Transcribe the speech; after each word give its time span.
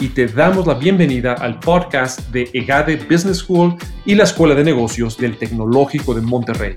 y 0.00 0.10
te 0.10 0.26
damos 0.28 0.66
la 0.66 0.74
bienvenida 0.74 1.32
al 1.34 1.58
podcast 1.58 2.20
de 2.30 2.48
EGADE 2.52 2.96
Business 3.10 3.38
School 3.38 3.76
y 4.04 4.14
la 4.14 4.24
Escuela 4.24 4.54
de 4.54 4.62
Negocios 4.62 5.16
del 5.16 5.36
Tecnológico 5.36 6.14
de 6.14 6.20
Monterrey. 6.20 6.76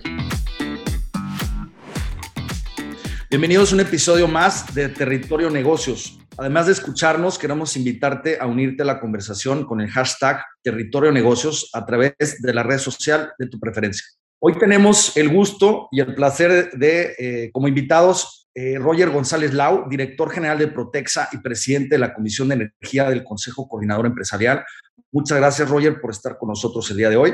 Bienvenidos 3.29 3.71
a 3.71 3.75
un 3.75 3.81
episodio 3.81 4.27
más 4.27 4.73
de 4.73 4.89
Territorio 4.89 5.51
Negocios. 5.51 6.19
Además 6.37 6.65
de 6.65 6.71
escucharnos, 6.71 7.37
queremos 7.37 7.77
invitarte 7.77 8.39
a 8.39 8.47
unirte 8.47 8.81
a 8.81 8.85
la 8.85 8.99
conversación 8.99 9.65
con 9.65 9.81
el 9.81 9.89
hashtag 9.89 10.43
Territorio 10.63 11.11
Negocios 11.11 11.69
a 11.73 11.85
través 11.85 12.41
de 12.41 12.53
la 12.53 12.63
red 12.63 12.79
social 12.79 13.33
de 13.37 13.47
tu 13.47 13.59
preferencia. 13.59 14.05
Hoy 14.39 14.57
tenemos 14.57 15.15
el 15.15 15.29
gusto 15.29 15.87
y 15.91 15.99
el 15.99 16.15
placer 16.15 16.71
de, 16.71 17.13
eh, 17.19 17.51
como 17.53 17.67
invitados, 17.67 18.40
eh, 18.53 18.77
Roger 18.77 19.09
González 19.09 19.53
Lau, 19.53 19.87
director 19.89 20.29
general 20.29 20.57
de 20.57 20.67
Protexa 20.67 21.29
y 21.31 21.37
presidente 21.37 21.95
de 21.95 21.99
la 21.99 22.13
Comisión 22.13 22.49
de 22.49 22.55
Energía 22.55 23.09
del 23.09 23.23
Consejo 23.23 23.67
Coordinador 23.67 24.05
Empresarial. 24.05 24.65
Muchas 25.11 25.37
gracias, 25.37 25.69
Roger, 25.69 26.01
por 26.01 26.11
estar 26.11 26.37
con 26.37 26.49
nosotros 26.49 26.89
el 26.91 26.97
día 26.97 27.09
de 27.09 27.17
hoy. 27.17 27.33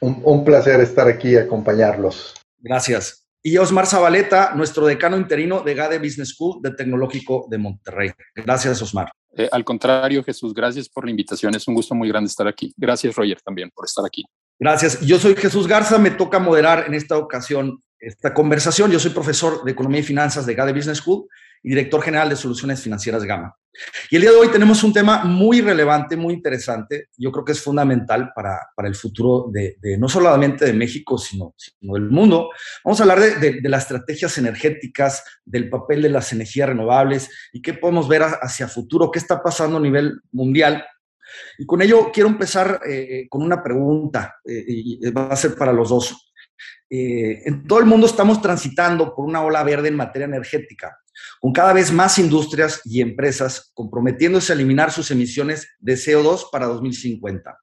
Un, 0.00 0.44
placer 0.44 0.80
estar 0.80 1.08
aquí 1.08 1.30
y 1.30 1.36
acompañarlos. 1.36 2.34
Gracias. 2.58 3.26
Y 3.42 3.56
Osmar 3.58 3.86
Zabaleta, 3.86 4.54
nuestro 4.54 4.86
decano 4.86 5.16
interino 5.16 5.60
de 5.60 5.74
GADE 5.74 5.98
Business 5.98 6.30
School 6.30 6.60
del 6.62 6.76
Tecnológico 6.76 7.46
de 7.50 7.58
Monterrey. 7.58 8.10
Gracias, 8.34 8.80
Osmar. 8.82 9.10
Eh, 9.36 9.48
al 9.50 9.64
contrario, 9.64 10.22
Jesús, 10.22 10.54
gracias 10.54 10.88
por 10.88 11.04
la 11.04 11.10
invitación. 11.10 11.54
Es 11.54 11.66
un 11.68 11.74
gusto 11.74 11.94
muy 11.94 12.08
grande 12.08 12.28
estar 12.28 12.46
aquí. 12.46 12.72
Gracias, 12.76 13.14
Roger, 13.14 13.38
también 13.42 13.70
por 13.74 13.84
estar 13.84 14.04
aquí. 14.04 14.24
Gracias. 14.58 15.00
Yo 15.00 15.18
soy 15.18 15.34
Jesús 15.34 15.66
Garza, 15.66 15.98
me 15.98 16.10
toca 16.10 16.38
moderar 16.38 16.84
en 16.86 16.94
esta 16.94 17.18
ocasión 17.18 17.82
esta 18.06 18.34
conversación. 18.34 18.90
Yo 18.90 18.98
soy 18.98 19.10
profesor 19.10 19.64
de 19.64 19.72
Economía 19.72 20.00
y 20.00 20.04
Finanzas 20.04 20.46
de 20.46 20.54
GADE 20.54 20.72
Business 20.72 20.98
School 20.98 21.26
y 21.62 21.70
director 21.70 22.02
general 22.02 22.28
de 22.28 22.36
Soluciones 22.36 22.80
Financieras 22.80 23.24
Gama. 23.24 23.56
Y 24.10 24.16
el 24.16 24.22
día 24.22 24.30
de 24.30 24.36
hoy 24.36 24.48
tenemos 24.48 24.84
un 24.84 24.92
tema 24.92 25.24
muy 25.24 25.60
relevante, 25.60 26.16
muy 26.16 26.34
interesante. 26.34 27.08
Yo 27.16 27.32
creo 27.32 27.44
que 27.44 27.52
es 27.52 27.60
fundamental 27.60 28.32
para, 28.34 28.60
para 28.76 28.86
el 28.86 28.94
futuro 28.94 29.46
de, 29.50 29.76
no 29.98 30.08
solamente 30.08 30.64
de 30.64 30.72
México, 30.72 31.18
sino, 31.18 31.54
sino 31.56 31.94
del 31.94 32.08
mundo. 32.10 32.50
Vamos 32.84 33.00
a 33.00 33.02
hablar 33.02 33.20
de, 33.20 33.60
de, 33.60 33.68
las 33.68 33.82
estrategias 33.82 34.36
energéticas, 34.38 35.24
del 35.44 35.68
papel 35.68 36.02
de 36.02 36.10
las 36.10 36.32
energías 36.32 36.68
renovables 36.68 37.30
y 37.52 37.62
qué 37.62 37.74
podemos 37.74 38.08
ver 38.08 38.22
hacia 38.22 38.68
futuro, 38.68 39.10
qué 39.10 39.18
está 39.18 39.42
pasando 39.42 39.78
a 39.78 39.80
nivel 39.80 40.20
mundial. 40.30 40.84
Y 41.58 41.66
con 41.66 41.82
ello 41.82 42.10
quiero 42.12 42.28
empezar 42.28 42.80
eh, 42.86 43.26
con 43.28 43.42
una 43.42 43.62
pregunta, 43.62 44.36
eh, 44.44 44.64
y 44.66 45.10
va 45.10 45.28
a 45.28 45.36
ser 45.36 45.54
para 45.56 45.72
los 45.72 45.88
dos. 45.88 46.32
Eh, 46.96 47.42
en 47.46 47.66
todo 47.66 47.80
el 47.80 47.86
mundo 47.86 48.06
estamos 48.06 48.40
transitando 48.40 49.16
por 49.16 49.24
una 49.24 49.42
ola 49.42 49.64
verde 49.64 49.88
en 49.88 49.96
materia 49.96 50.26
energética, 50.26 50.96
con 51.40 51.52
cada 51.52 51.72
vez 51.72 51.90
más 51.90 52.20
industrias 52.20 52.82
y 52.84 53.00
empresas 53.00 53.72
comprometiéndose 53.74 54.52
a 54.52 54.54
eliminar 54.54 54.92
sus 54.92 55.10
emisiones 55.10 55.74
de 55.80 55.94
CO2 55.94 56.50
para 56.52 56.66
2050. 56.66 57.58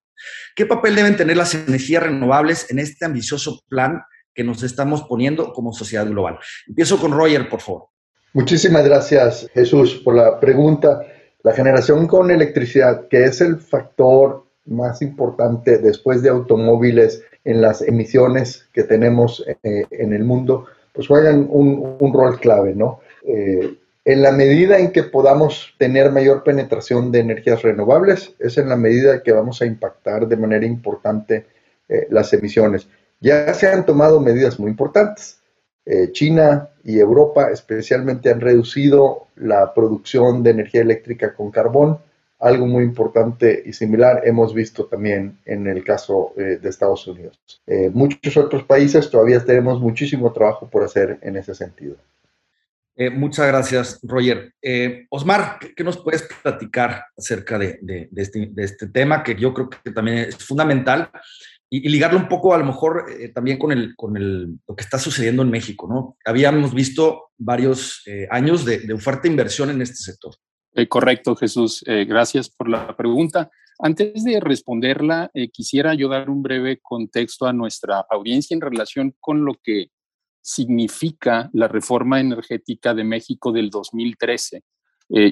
¿Qué 0.54 0.66
papel 0.66 0.96
deben 0.96 1.16
tener 1.16 1.38
las 1.38 1.56
energías 1.56 2.04
renovables 2.04 2.70
en 2.72 2.80
este 2.80 3.06
ambicioso 3.06 3.62
plan 3.70 4.02
que 4.36 4.44
nos 4.44 4.64
estamos 4.64 5.04
poniendo 5.04 5.54
como 5.54 5.72
sociedad 5.72 6.08
global? 6.08 6.38
Empiezo 6.68 7.00
con 7.00 7.14
Roger, 7.14 7.48
por 7.48 7.62
favor. 7.62 7.86
Muchísimas 8.34 8.84
gracias, 8.84 9.48
Jesús, 9.54 10.02
por 10.04 10.14
la 10.14 10.42
pregunta. 10.42 11.04
La 11.44 11.54
generación 11.54 12.06
con 12.06 12.32
electricidad, 12.32 13.08
que 13.08 13.24
es 13.24 13.40
el 13.40 13.62
factor 13.62 14.46
más 14.66 15.02
importante 15.02 15.78
después 15.78 16.22
de 16.22 16.30
automóviles 16.30 17.24
en 17.44 17.62
las 17.62 17.82
emisiones 17.82 18.66
que 18.74 18.84
tenemos 18.84 19.46
eh, 19.64 19.86
en 19.92 20.14
el 20.14 20.24
mundo, 20.24 20.66
pues 20.94 21.08
juegan 21.08 21.48
un, 21.50 22.14
rol 22.14 22.40
clave, 22.40 22.76
¿no? 22.76 23.00
Eh, 23.26 23.78
en 24.04 24.22
la 24.22 24.32
medida 24.32 24.80
en 24.80 24.92
que 24.92 25.04
podamos 25.04 25.74
tener 25.78 26.12
mayor 26.12 26.44
penetración 26.44 27.12
de 27.12 27.20
energías 27.20 27.62
renovables, 27.62 28.34
es 28.40 28.58
en 28.58 28.70
la 28.70 28.76
medida 28.76 29.22
que 29.22 29.32
vamos 29.32 29.62
a 29.62 29.66
impactar 29.66 30.28
de 30.28 30.38
manera 30.38 30.66
importante 30.66 31.46
eh, 31.88 32.08
las 32.10 32.34
emisiones. 32.34 32.88
Ya 33.20 33.54
se 33.54 33.68
han 33.68 33.86
tomado 33.86 34.20
medidas 34.20 34.60
muy 34.60 34.72
importantes. 34.72 35.38
China 36.12 36.70
y 36.84 37.00
Europa 37.00 37.50
especialmente 37.50 38.30
han 38.30 38.40
reducido 38.40 39.28
la 39.36 39.74
producción 39.74 40.44
de 40.44 40.52
energía 40.52 40.82
eléctrica 40.82 41.34
con 41.34 41.50
carbón 41.50 41.98
algo 42.42 42.66
muy 42.66 42.84
importante 42.84 43.62
y 43.66 43.72
similar 43.72 44.24
hemos 44.26 44.54
visto 44.54 44.86
también 44.86 45.38
en 45.46 45.68
el 45.68 45.84
caso 45.84 46.34
eh, 46.36 46.58
de 46.62 46.70
Estados 46.70 47.06
Unidos. 47.08 47.40
Eh, 47.68 47.92
muchos 47.94 48.36
otros 48.36 48.64
países 48.64 49.10
todavía 49.10 49.46
tenemos 49.46 49.80
muchísimo 49.80 50.34
trabajo 50.34 50.68
por 50.68 50.84
hacer 50.84 51.20
en 51.22 51.38
ese 51.38 51.54
sentido. 51.54 51.98
Eh, 52.96 53.10
muchas 53.10 53.48
gracias, 53.48 54.00
Roger. 54.04 54.54
Osmar, 55.10 55.60
¿qué, 55.76 55.84
nos 55.84 55.98
puedes 55.98 56.28
platicar 56.42 57.06
acerca 57.16 57.58
de, 57.58 58.10
este, 58.16 58.48
de, 58.52 58.64
este, 58.64 58.88
tema 58.88 59.24
que 59.24 59.36
yo 59.36 59.54
creo 59.54 59.70
que 59.70 59.92
también 59.92 60.18
es 60.18 60.36
fundamental 60.36 61.10
y, 61.70 61.88
ligarlo 61.88 62.20
un 62.20 62.28
poco 62.28 62.54
a 62.54 62.58
lo 62.58 62.66
mejor 62.66 63.06
también 63.34 63.58
con, 63.58 63.72
el, 63.72 63.96
con 63.96 64.18
el, 64.18 64.60
lo 64.68 64.76
que 64.76 64.84
está 64.84 64.98
sucediendo 64.98 65.42
en 65.42 65.52
México? 65.52 65.88
¿no? 65.88 66.18
Habíamos 66.26 66.74
visto 66.74 67.30
varios 67.38 68.04
años 68.30 68.66
de, 68.66 68.80
de 68.80 68.98
fuerte 68.98 69.28
inversión 69.28 69.70
en 69.70 69.82
este 69.82 69.96
sector. 69.96 70.34
Eh, 70.74 70.88
correcto, 70.88 71.36
Jesús. 71.36 71.84
Eh, 71.86 72.06
gracias 72.06 72.50
por 72.50 72.70
la 72.70 72.96
pregunta. 72.96 73.50
Antes 73.80 74.24
de 74.24 74.40
responderla, 74.40 75.30
eh, 75.34 75.50
quisiera 75.50 75.94
yo 75.96 76.08
dar 76.08 76.30
un 76.30 76.42
breve 76.42 76.80
contexto 76.82 77.46
a 77.46 77.54
nuestra 77.54 78.06
audiencia 78.10 78.56
en 78.56 78.62
relación 78.62 79.16
con 79.20 79.44
lo 79.44 79.56
que 79.62 79.88
significa 80.42 81.50
la 81.54 81.68
reforma 81.68 82.20
energética 82.20 82.94
de 82.94 83.04
México 83.04 83.52
del 83.52 83.70
2013. 83.70 84.64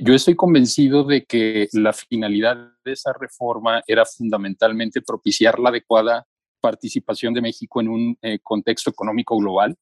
yo 0.01 0.13
estoy 0.13 0.35
convencido 0.35 1.05
de 1.05 1.23
que 1.23 1.69
la 1.71 1.93
finalidad 1.93 2.57
de 2.83 2.91
esa 2.91 3.13
reforma 3.17 3.81
era 3.87 4.05
fundamentalmente 4.05 5.01
propiciar 5.01 5.57
la 5.57 5.69
adecuada 5.69 6.27
participación 6.59 7.33
de 7.33 7.41
México 7.41 7.79
en 7.79 7.87
un 7.87 8.17
contexto 8.43 8.89
económico 8.89 9.37
global, 9.37 9.77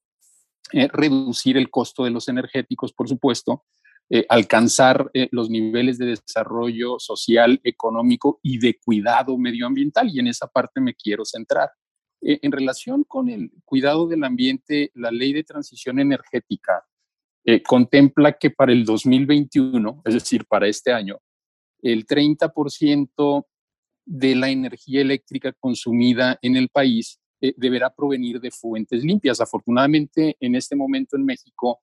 reducir 0.72 1.58
el 1.58 1.72
costo 1.72 2.04
de 2.04 2.12
los 2.12 2.28
energéticos, 2.28 2.94
por 2.94 3.10
supuesto, 3.10 3.64
eh, 4.10 4.26
alcanzar 4.30 5.12
eh, 5.14 5.28
los 5.32 5.50
niveles 5.50 5.98
de 5.98 6.06
desarrollo 6.06 6.98
social, 6.98 7.60
económico 7.66 8.40
y 8.42 8.58
de 8.58 8.80
cuidado 8.80 9.38
medioambiental. 9.38 10.10
Y 10.10 10.20
en 10.20 10.28
esa 10.28 10.48
parte 10.48 10.80
me 10.80 10.96
quiero 10.96 11.26
centrar. 11.26 11.72
Eh, 12.22 12.40
en 12.42 12.54
relación 12.54 13.04
con 13.04 13.28
el 13.28 13.52
cuidado 13.66 14.08
del 14.08 14.24
ambiente, 14.24 14.92
la 14.94 15.12
ley 15.12 15.34
de 15.34 15.44
transición 15.44 16.00
energética 16.00 16.86
contempla 17.66 18.34
que 18.34 18.50
para 18.50 18.74
el 18.74 18.84
2021, 18.84 20.02
es 20.04 20.16
decir, 20.16 20.46
para 20.46 20.68
este 20.68 20.92
año, 20.92 21.18
el 21.82 22.06
30% 22.06 23.48
de 24.06 24.36
la 24.36 24.50
energía 24.50 25.00
eléctrica 25.00 25.54
consumida 25.54 26.38
en 26.42 26.58
el 26.58 26.68
país 26.68 27.22
deberá 27.56 27.90
provenir 27.90 28.42
de 28.42 28.52
fuentes 28.52 29.02
limpias. 29.02 29.40
Afortunadamente, 29.40 30.36
en 30.42 30.56
este 30.56 30.76
momento 30.76 31.16
en 31.16 31.24
México, 31.24 31.80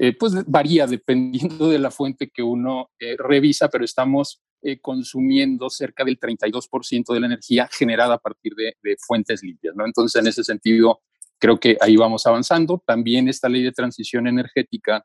eh, 0.00 0.16
pues 0.16 0.32
varía 0.46 0.86
dependiendo 0.86 1.68
de 1.68 1.80
la 1.80 1.90
fuente 1.90 2.30
que 2.32 2.40
uno 2.40 2.88
eh, 3.00 3.16
revisa, 3.18 3.68
pero 3.68 3.84
estamos 3.84 4.40
eh, 4.62 4.78
consumiendo 4.80 5.68
cerca 5.70 6.04
del 6.04 6.20
32% 6.20 7.12
de 7.12 7.18
la 7.20 7.26
energía 7.26 7.68
generada 7.72 8.14
a 8.14 8.18
partir 8.18 8.54
de, 8.54 8.74
fuentes 9.04 9.42
limpias, 9.42 9.74
¿no? 9.74 9.84
Entonces, 9.84 10.20
en 10.20 10.28
ese 10.28 10.44
sentido, 10.44 11.00
creo 11.40 11.58
que 11.58 11.76
ahí 11.80 11.96
vamos 11.96 12.26
avanzando. 12.26 12.80
También 12.86 13.28
esta 13.28 13.48
ley 13.48 13.64
de 13.64 13.72
transición 13.72 14.28
energética 14.28 15.04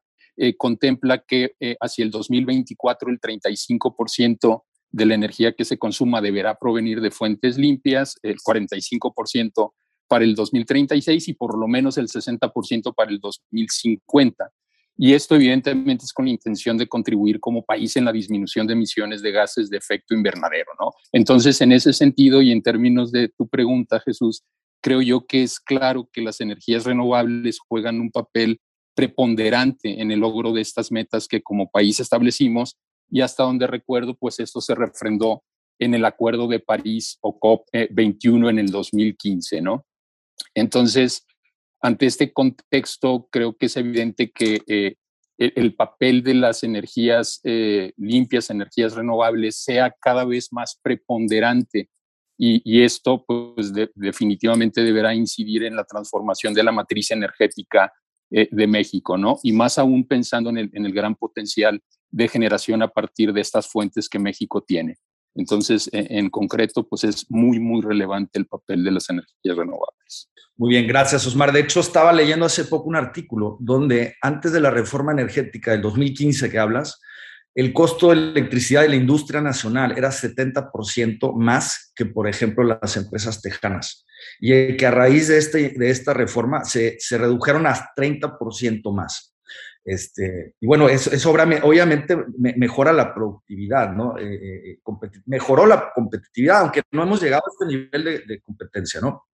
contempla 0.57 1.19
que 1.19 1.51
hacia 1.79 2.03
el 2.03 2.09
2024 2.09 3.12
el 3.12 3.19
35% 3.19 4.63
de 4.89 5.06
la 5.06 5.13
energía 5.13 5.53
que 5.53 5.63
se 5.63 5.77
consuma 5.77 6.21
deberá 6.21 6.56
provenir 6.56 7.01
de 7.01 7.12
fuentes 7.12 7.56
limpias, 7.56 8.15
el 8.23 8.38
45% 8.39 9.73
para 10.07 10.23
el 10.23 10.33
2036 10.33 11.27
y 11.27 11.33
por 11.33 11.57
lo 11.57 11.68
menos 11.68 12.00
el 12.00 12.07
60% 12.07 12.95
para 12.95 13.12
el 13.12 13.19
2050. 13.19 14.51
Y 14.98 15.13
esto 15.13 15.36
evidentemente 15.36 16.06
es 16.06 16.13
con 16.13 16.25
la 16.25 16.31
intención 16.31 16.78
de 16.78 16.88
contribuir 16.88 17.40
como 17.40 17.63
país 17.63 17.95
en 17.95 18.06
la 18.06 18.12
disminución 18.12 18.68
de 18.68 18.74
emisiones 18.74 19.22
de 19.22 19.31
gases 19.31 19.69
de 19.69 19.78
efecto 19.78 20.13
invernadero, 20.13 20.72
¿no? 20.80 20.92
Entonces, 21.12 21.60
en 21.62 21.72
ese 21.72 21.94
sentido 21.94 22.42
y 22.42 22.51
en 22.51 22.62
términos 22.62 23.12
de 23.12 23.30
tu 23.30 23.48
pregunta, 23.48 24.00
Jesús, 24.00 24.44
creo 24.81 25.01
yo 25.01 25.25
que 25.25 25.44
es 25.44 25.60
claro 25.60 26.10
que 26.12 26.22
las 26.22 26.42
energías 26.42 26.86
renovables 26.86 27.60
juegan 27.68 28.00
un 28.00 28.12
papel 28.12 28.60
preponderante 28.95 30.01
en 30.01 30.12
el 30.12 30.19
logro 30.19 30.51
de 30.51 30.62
estas 30.62 30.92
metas 30.92 31.28
que 31.28 31.42
como 31.42 31.72
país 31.72 32.00
establecimos 32.00 32.78
y 33.10 33.22
hasta 33.22 33.44
donde 33.44 33.68
recuerdo, 33.68 34.16
pues 34.16 34.40
esto 34.40 34.62
se 34.62 34.75
refrendó 34.75 35.44
en 35.80 35.94
el 35.94 36.06
Acuerdo 36.06 36.48
de 36.48 36.60
París 36.60 37.18
o 37.22 37.40
COP21 37.40 38.50
en 38.50 38.60
el 38.60 38.69
2015, 38.69 39.62
¿no? 39.62 39.86
Entonces, 40.54 41.25
ante 41.83 42.06
este 42.06 42.31
contexto, 42.31 43.27
creo 43.30 43.57
que 43.57 43.65
es 43.65 43.75
evidente 43.75 44.31
que 44.31 44.62
eh, 44.68 44.95
el, 45.38 45.75
papel 45.75 46.24
de 46.24 46.33
las 46.33 46.63
energías 46.63 47.41
eh, 47.44 47.91
limpias, 47.97 48.50
energías 48.50 48.95
renovables, 48.95 49.57
sea 49.57 49.94
cada 50.00 50.24
vez 50.24 50.53
más 50.53 50.80
preponderante 50.81 51.89
y, 52.38 52.81
esto 52.81 53.25
pues 53.25 53.74
definitivamente 53.95 54.81
deberá 54.81 55.13
incidir 55.13 55.65
en 55.65 55.75
la 55.75 55.83
transformación 55.83 56.53
de 56.53 56.63
la 56.63 56.71
matriz 56.71 57.12
energética 57.12 57.91
eh, 58.31 58.47
de 58.50 58.68
México, 58.68 59.18
¿no? 59.18 59.39
Y 59.44 59.51
más 59.51 59.77
aún 59.77 60.07
pensando 60.07 60.50
en 60.50 60.57
el 60.57 60.94
gran 60.94 61.15
potencial 61.15 61.81
de 62.09 62.27
generación 62.30 62.81
a 62.81 62.88
partir 62.88 63.33
de 63.33 63.41
estas 63.41 63.68
fuentes 63.68 64.07
que 64.07 64.19
México 64.19 64.62
tiene. 64.62 64.95
Entonces, 65.35 65.89
en, 65.91 66.07
en, 66.09 66.30
concreto, 66.30 66.88
pues 66.88 67.03
es 67.03 67.25
muy, 67.30 67.59
muy 67.59 67.81
relevante 67.81 68.39
el 68.39 68.45
papel 68.45 68.83
de 68.83 68.91
las 68.91 69.09
energías 69.09 69.57
renovables. 69.57 70.30
Muy 70.56 70.69
bien, 70.69 70.88
gracias, 70.88 71.25
Osmar. 71.25 71.51
De 71.51 71.62
hecho, 71.62 71.80
estaba 71.80 72.13
leyendo 72.13 72.45
hace 72.45 72.65
poco 72.65 72.88
un 72.88 72.95
artículo 72.95 73.57
donde 73.59 74.15
antes 74.21 74.51
de 74.51 74.59
la 74.59 74.69
reforma 74.69 75.12
energética 75.12 75.71
del 75.71 75.81
2015 75.81 76.51
que 76.51 76.59
hablas, 76.59 77.01
el 77.56 77.74
costo 77.74 78.09
de 78.09 78.13
electricidad 78.13 78.81
de 78.81 78.89
la 78.89 78.95
industria 78.95 79.41
nacional 79.41 79.95
era 79.97 80.09
70% 80.09 81.35
más 81.35 81.91
que, 81.95 82.06
por 82.06 82.27
ejemplo, 82.27 82.63
las 82.63 82.97
empresas 82.97 83.41
tejanas. 83.41 84.06
Y 84.39 84.77
que 84.77 84.85
a 84.85 84.91
raíz 84.91 85.27
de, 85.27 85.38
este, 85.38 85.74
de 85.75 85.89
esta 85.89 86.13
reforma 86.13 86.63
se, 86.65 86.97
se 87.00 87.18
redujeron 87.18 87.68
a 87.68 87.89
30% 87.95 88.94
más. 88.94 89.32
Este, 89.85 90.56
y 90.62 90.65
bueno, 90.65 90.88
eso, 90.88 91.12
eso 91.12 91.31
obviamente 91.31 92.18
mejora 92.38 92.94
la 92.94 93.13
productividad, 93.13 93.91
¿no? 93.91 94.18
Eh, 94.18 94.33
eh, 94.33 94.71
eh, 94.71 95.09
mejoró 95.25 95.65
la 95.65 95.91
competitividad, 95.94 96.62
aunque 96.62 96.81
no 96.91 97.03
hemos 97.03 97.21
llegado 97.21 97.44
a 97.45 97.51
este 97.51 97.65
nivel 97.65 98.25
de, 98.25 98.41
competencia, 98.41 99.01
¿no? 99.01 99.25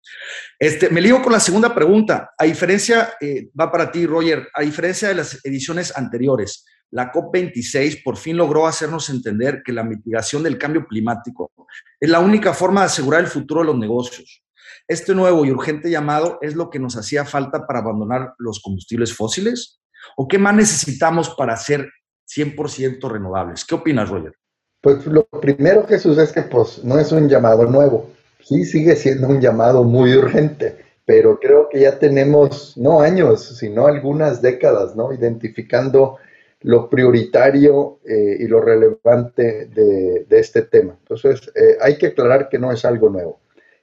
Este, 0.58 0.88
me 0.88 1.02
ligo 1.02 1.22
con 1.22 1.32
la 1.32 1.40
segunda 1.40 1.74
pregunta. 1.74 2.30
A 2.38 2.44
diferencia, 2.44 3.12
va 3.58 3.70
para 3.70 3.90
ti, 3.92 4.06
Roger, 4.06 4.48
a 4.54 4.62
diferencia 4.62 5.08
de 5.08 5.16
las 5.16 5.44
ediciones 5.44 5.94
anteriores, 5.94 6.64
la 6.90 7.12
COP26 7.12 8.02
por 8.02 8.16
fin 8.16 8.38
logró 8.38 8.66
hacernos 8.66 9.10
entender 9.10 9.62
que 9.62 9.72
la 9.72 9.84
mitigación 9.84 10.42
del 10.42 10.56
cambio 10.56 10.86
climático 10.86 11.52
es 12.00 12.08
la 12.08 12.20
única 12.20 12.54
forma 12.54 12.80
de 12.80 12.86
asegurar 12.86 13.20
el 13.20 13.26
futuro 13.26 13.60
de 13.60 13.66
los 13.66 13.78
negocios. 13.78 14.42
Este 14.86 15.14
nuevo 15.14 15.44
y 15.44 15.50
urgente 15.50 15.90
llamado 15.90 16.38
es 16.40 16.56
lo 16.56 16.70
que 16.70 16.78
nos 16.78 16.96
hacía 16.96 17.26
falta 17.26 17.66
para 17.66 17.80
abandonar 17.80 18.32
los 18.38 18.60
combustibles 18.60 19.14
fósiles. 19.14 19.80
¿O 20.16 20.26
qué 20.28 20.38
más 20.38 20.54
necesitamos 20.54 21.30
para 21.30 21.56
ser 21.56 21.88
100% 22.26 23.10
renovables? 23.10 23.64
¿Qué 23.64 23.74
opinas, 23.74 24.08
Roger? 24.08 24.32
Pues 24.80 25.06
lo 25.06 25.24
primero, 25.24 25.86
Jesús, 25.86 26.18
es 26.18 26.32
que 26.32 26.42
pues 26.42 26.84
no 26.84 26.98
es 26.98 27.10
un 27.12 27.28
llamado 27.28 27.64
nuevo. 27.66 28.10
Sí 28.40 28.64
sigue 28.64 28.94
siendo 28.96 29.28
un 29.28 29.40
llamado 29.40 29.82
muy 29.82 30.14
urgente, 30.14 30.76
pero 31.04 31.38
creo 31.38 31.68
que 31.68 31.80
ya 31.80 31.98
tenemos, 31.98 32.76
no 32.76 33.00
años, 33.00 33.56
sino 33.58 33.86
algunas 33.86 34.40
décadas, 34.40 34.94
¿no? 34.94 35.12
Identificando 35.12 36.18
lo 36.62 36.88
prioritario 36.88 38.00
eh, 38.04 38.36
y 38.40 38.46
lo 38.46 38.60
relevante 38.60 39.66
de, 39.66 40.26
este 40.30 40.62
tema. 40.62 40.96
Entonces, 41.00 41.50
eh, 41.54 41.76
hay 41.80 41.98
que 41.98 42.08
aclarar 42.08 42.48
que 42.48 42.58
no 42.58 42.72
es 42.72 42.84
algo 42.84 43.10
nuevo. 43.10 43.40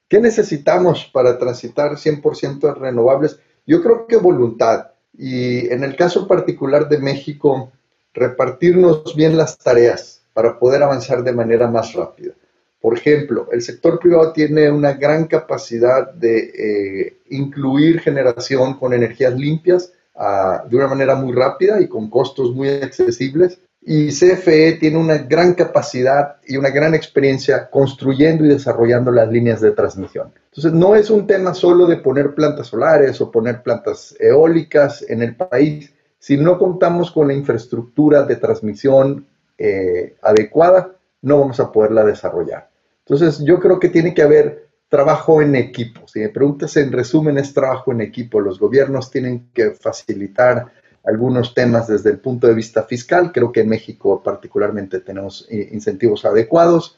¿Qué 0.07 0.19
necesitamos 0.19 1.09
para 1.13 1.37
transitar 1.37 1.93
100% 1.93 2.75
renovables? 2.77 3.39
Yo 3.65 3.81
creo 3.81 4.07
que 4.07 4.17
voluntad, 4.17 4.91
y 5.17 5.67
en 5.71 5.83
el 5.83 5.95
caso 5.95 6.27
particular 6.27 6.89
de 6.89 6.97
México, 6.97 7.71
repartirnos 8.13 9.15
bien 9.15 9.37
las 9.37 9.57
tareas 9.57 10.21
para 10.33 10.57
poder 10.59 10.83
avanzar 10.83 11.23
de 11.23 11.33
manera 11.33 11.67
más 11.67 11.93
rápida. 11.93 12.33
Por 12.81 12.97
ejemplo, 12.97 13.47
el 13.51 13.61
sector 13.61 13.99
privado 13.99 14.31
tiene 14.31 14.69
una 14.69 14.93
gran 14.93 15.25
capacidad 15.25 16.13
de 16.13 16.37
eh, 16.37 17.17
incluir 17.29 17.99
generación 17.99 18.77
con 18.77 18.93
energías 18.93 19.33
limpias 19.33 19.91
ah, 20.15 20.63
de 20.69 20.75
una 20.75 20.87
manera 20.87 21.15
muy 21.15 21.33
rápida 21.33 21.81
y 21.81 21.87
con 21.87 22.09
costos 22.09 22.53
muy 22.53 22.69
accesibles. 22.69 23.59
Y 23.81 24.09
CFE 24.09 24.73
tiene 24.73 24.97
una 24.97 25.17
gran 25.17 25.53
capacidad 25.53 26.37
y 26.47 26.57
una 26.57 26.69
gran 26.69 26.93
experiencia 26.93 27.69
construyendo 27.69 28.45
y 28.45 28.49
desarrollando 28.49 29.11
las 29.11 29.29
líneas 29.29 29.61
de 29.61 29.71
transmisión. 29.71 30.31
Entonces, 30.55 30.79
no 30.79 30.95
es 30.95 31.09
un 31.09 31.27
tema 31.27 31.53
solo 31.53 31.85
de 31.85 31.97
poner 31.97 32.33
plantas 32.33 32.67
solares 32.67 33.19
o 33.19 33.29
poner 33.29 33.61
plantas 33.61 34.15
eólicas 34.17 35.03
en 35.09 35.21
el 35.21 35.35
país. 35.35 35.93
Si 36.17 36.37
no 36.37 36.57
contamos 36.57 37.11
con 37.11 37.27
la 37.27 37.33
infraestructura 37.33 38.23
de 38.23 38.37
transmisión 38.37 39.27
eh, 39.57 40.15
adecuada, 40.21 40.95
no 41.23 41.41
vamos 41.41 41.59
a 41.59 41.73
poderla 41.73 42.05
desarrollar. 42.05 42.69
Entonces, 42.99 43.43
yo 43.43 43.59
creo 43.59 43.81
que 43.81 43.89
tiene 43.89 44.13
que 44.13 44.21
haber 44.21 44.69
trabajo 44.87 45.41
en 45.41 45.55
equipo. 45.55 46.07
Si 46.07 46.19
me 46.19 46.29
preguntas, 46.29 46.77
en 46.77 46.93
resumen, 46.93 47.37
es 47.37 47.53
trabajo 47.53 47.91
en 47.91 47.99
equipo. 47.99 48.39
Los 48.39 48.57
gobiernos 48.57 49.11
tienen 49.11 49.49
que 49.53 49.71
facilitar 49.71 50.67
algunos 51.03 51.53
temas 51.53 51.87
desde 51.87 52.11
el 52.11 52.19
punto 52.19 52.47
de 52.47 52.53
vista 52.53 52.83
fiscal. 52.83 53.33
Creo 53.33 53.51
que 53.51 53.59
en 53.59 53.67
México 53.67 54.23
particularmente 54.23 55.01
tenemos 55.01 55.45
eh, 55.49 55.67
incentivos 55.73 56.23
adecuados 56.23 56.97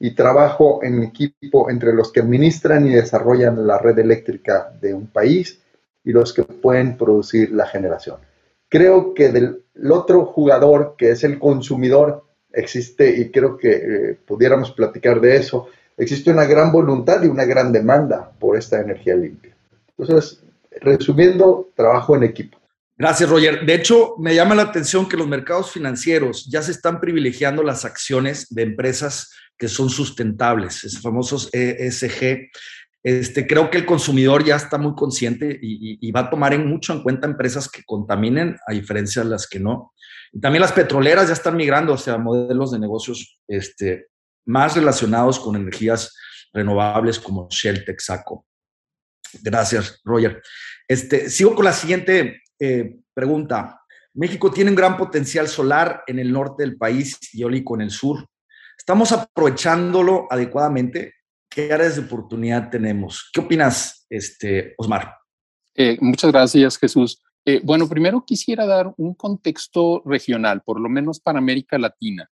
y 0.00 0.14
trabajo 0.14 0.80
en 0.82 1.02
equipo 1.02 1.70
entre 1.70 1.92
los 1.92 2.12
que 2.12 2.20
administran 2.20 2.86
y 2.86 2.90
desarrollan 2.90 3.66
la 3.66 3.78
red 3.78 3.98
eléctrica 3.98 4.72
de 4.80 4.94
un 4.94 5.08
país 5.08 5.60
y 6.04 6.12
los 6.12 6.32
que 6.32 6.44
pueden 6.44 6.96
producir 6.96 7.50
la 7.52 7.66
generación. 7.66 8.16
Creo 8.68 9.14
que 9.14 9.30
del 9.30 9.64
otro 9.90 10.26
jugador, 10.26 10.94
que 10.96 11.10
es 11.10 11.24
el 11.24 11.38
consumidor, 11.38 12.24
existe, 12.52 13.18
y 13.18 13.30
creo 13.30 13.56
que 13.56 13.70
eh, 13.70 14.18
pudiéramos 14.26 14.72
platicar 14.72 15.20
de 15.20 15.36
eso, 15.36 15.68
existe 15.96 16.30
una 16.30 16.44
gran 16.44 16.70
voluntad 16.70 17.22
y 17.22 17.26
una 17.26 17.44
gran 17.44 17.72
demanda 17.72 18.30
por 18.38 18.56
esta 18.56 18.80
energía 18.80 19.16
limpia. 19.16 19.54
Entonces, 19.96 20.42
resumiendo, 20.80 21.70
trabajo 21.74 22.14
en 22.14 22.22
equipo. 22.22 22.57
Gracias, 22.98 23.30
Roger. 23.30 23.64
De 23.64 23.74
hecho, 23.74 24.16
me 24.18 24.34
llama 24.34 24.56
la 24.56 24.62
atención 24.62 25.08
que 25.08 25.16
los 25.16 25.28
mercados 25.28 25.70
financieros 25.70 26.46
ya 26.50 26.62
se 26.62 26.72
están 26.72 27.00
privilegiando 27.00 27.62
las 27.62 27.84
acciones 27.84 28.48
de 28.50 28.62
empresas 28.62 29.30
que 29.56 29.68
son 29.68 29.88
sustentables, 29.88 30.82
esos 30.82 31.00
famosos 31.00 31.48
ESG. 31.52 32.50
Este, 33.04 33.46
creo 33.46 33.70
que 33.70 33.78
el 33.78 33.86
consumidor 33.86 34.44
ya 34.44 34.56
está 34.56 34.78
muy 34.78 34.96
consciente 34.96 35.56
y, 35.62 36.10
va 36.10 36.20
a 36.20 36.30
tomar 36.30 36.52
en 36.54 36.66
mucho 36.66 36.92
en 36.92 37.04
cuenta 37.04 37.28
empresas 37.28 37.68
que 37.68 37.84
contaminen, 37.84 38.56
a 38.66 38.72
diferencia 38.72 39.22
de 39.22 39.30
las 39.30 39.46
que 39.46 39.60
no. 39.60 39.92
Y 40.32 40.40
también 40.40 40.62
las 40.62 40.72
petroleras 40.72 41.28
ya 41.28 41.34
están 41.34 41.56
migrando 41.56 41.94
hacia 41.94 42.18
modelos 42.18 42.72
de 42.72 42.80
negocios 42.80 43.38
este, 43.46 44.08
más 44.44 44.74
relacionados 44.74 45.38
con 45.38 45.54
energías 45.54 46.16
renovables 46.52 47.20
como 47.20 47.46
Shell, 47.48 47.84
Texaco. 47.84 48.44
Gracias, 49.40 50.00
Roger. 50.04 50.42
Este, 50.88 51.30
sigo 51.30 51.54
con 51.54 51.64
la 51.64 51.72
siguiente 51.72 52.42
eh, 52.58 52.98
pregunta. 53.14 53.82
México 54.14 54.50
tiene 54.50 54.70
un 54.70 54.76
gran 54.76 54.96
potencial 54.96 55.46
solar 55.46 56.02
en 56.06 56.18
el 56.18 56.32
norte 56.32 56.64
del 56.64 56.76
país 56.76 57.18
y 57.32 57.42
eólico 57.42 57.76
en 57.76 57.82
el 57.82 57.90
sur. 57.90 58.26
¿Estamos 58.76 59.12
aprovechándolo 59.12 60.26
adecuadamente? 60.30 61.14
¿Qué 61.48 61.72
áreas 61.72 61.96
de 61.96 62.02
oportunidad 62.02 62.68
tenemos? 62.70 63.30
¿Qué 63.32 63.40
opinas, 63.40 64.06
este, 64.10 64.74
Osmar? 64.76 65.14
Eh, 65.74 65.98
muchas 66.00 66.32
gracias, 66.32 66.78
Jesús. 66.78 67.22
Eh, 67.44 67.60
bueno, 67.62 67.88
primero 67.88 68.24
quisiera 68.24 68.66
dar 68.66 68.92
un 68.96 69.14
contexto 69.14 70.02
regional, 70.04 70.62
por 70.62 70.80
lo 70.80 70.88
menos 70.88 71.20
para 71.20 71.38
América 71.38 71.78
Latina. 71.78 72.28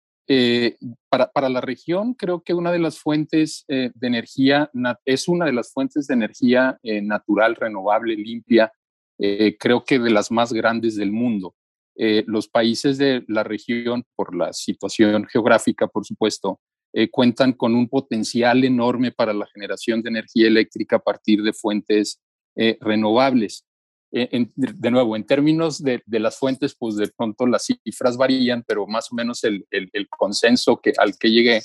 para, 1.09 1.31
para, 1.33 1.49
la 1.49 1.61
región, 1.61 2.15
creo 2.15 2.43
que 2.43 2.55
una 2.55 2.71
de 2.71 2.79
las 2.79 2.99
fuentes 2.99 3.65
de 3.69 3.93
energía 4.01 4.71
es 5.05 5.29
una 5.29 5.45
de 5.45 5.53
las 5.53 5.73
fuentes 5.73 6.07
de 6.07 6.15
energía 6.15 6.79
natural, 6.83 7.57
renovable, 7.57 8.17
limpia 8.17 8.73
eh, 9.19 9.57
creo 9.59 9.85
que 9.85 9.99
de 9.99 10.11
las 10.11 10.31
más 10.31 10.53
grandes 10.53 10.97
del 10.97 11.13
mundo. 11.13 11.55
Eh, 11.97 12.25
los 12.27 12.49
países 12.49 12.99
de 12.99 13.25
la 13.29 13.43
región, 13.43 14.05
por 14.17 14.35
la 14.35 14.53
situación 14.53 15.27
geográfica, 15.27 15.87
por 15.87 16.05
supuesto, 16.05 16.61
eh, 16.95 17.11
cuentan 17.11 17.53
con 17.53 17.75
un 17.75 17.89
potencial 17.89 18.65
enorme 18.65 19.13
para 19.13 19.33
la 19.33 19.47
generación 19.47 20.03
de 20.03 20.11
energía 20.11 20.47
eléctrica 20.47 20.97
a 20.97 21.03
partir 21.03 21.43
de 21.43 21.53
fuentes 21.53 22.21
renovables. 22.81 23.65
de 24.11 24.91
nuevo, 24.91 25.17
en 25.17 25.25
términos 25.25 25.83
de, 25.83 26.03
las 26.07 26.39
fuentes, 26.39 26.77
pues 26.79 26.97
de 26.97 27.09
pronto 27.09 27.47
las 27.47 27.65
cifras 27.65 28.19
varían, 28.19 28.63
pero 28.67 28.87
más 28.87 29.11
o 29.11 29.15
menos 29.15 29.43
el, 29.43 29.67
el 29.71 30.09
consenso 30.11 30.79
que, 30.83 30.93
al 30.99 31.17
que 31.17 31.31
llegué 31.31 31.63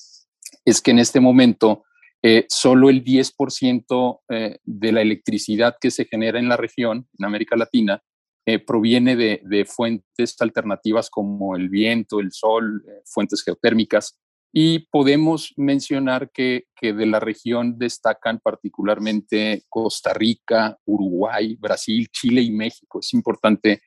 es 0.66 0.82
que 0.82 0.92
en 0.92 1.00
este 1.00 1.20
momento 1.20 1.84
eh, 2.24 2.46
solo 2.50 2.90
el 2.90 3.04
10% 3.04 4.22
eh, 4.30 4.58
de 4.64 4.92
la 4.92 5.02
electricidad 5.02 5.76
que 5.80 5.92
se 5.92 6.06
genera 6.06 6.40
en 6.40 6.50
la 6.50 6.58
región, 6.58 7.08
en 7.18 7.26
América 7.26 7.56
Latina, 7.56 8.02
eh, 8.46 8.60
proviene 8.60 9.16
de, 9.16 9.66
fuentes 9.66 10.36
alternativas 10.40 11.10
como 11.10 11.56
el 11.56 11.70
viento, 11.70 12.20
el 12.20 12.32
sol, 12.32 12.84
fuentes 13.06 13.44
geotérmicas. 13.44 14.18
Y 14.54 14.88
podemos 14.90 15.54
mencionar 15.58 16.32
que, 16.32 16.64
de 16.82 17.06
la 17.06 17.20
región 17.20 17.78
destacan 17.78 18.40
particularmente 18.40 19.64
Costa 19.70 20.14
Rica, 20.14 20.78
Uruguay, 20.86 21.56
Brasil, 21.60 22.08
Chile 22.12 22.42
y 22.42 22.52
México. 22.52 23.00
Es 23.02 23.14
importante 23.14 23.82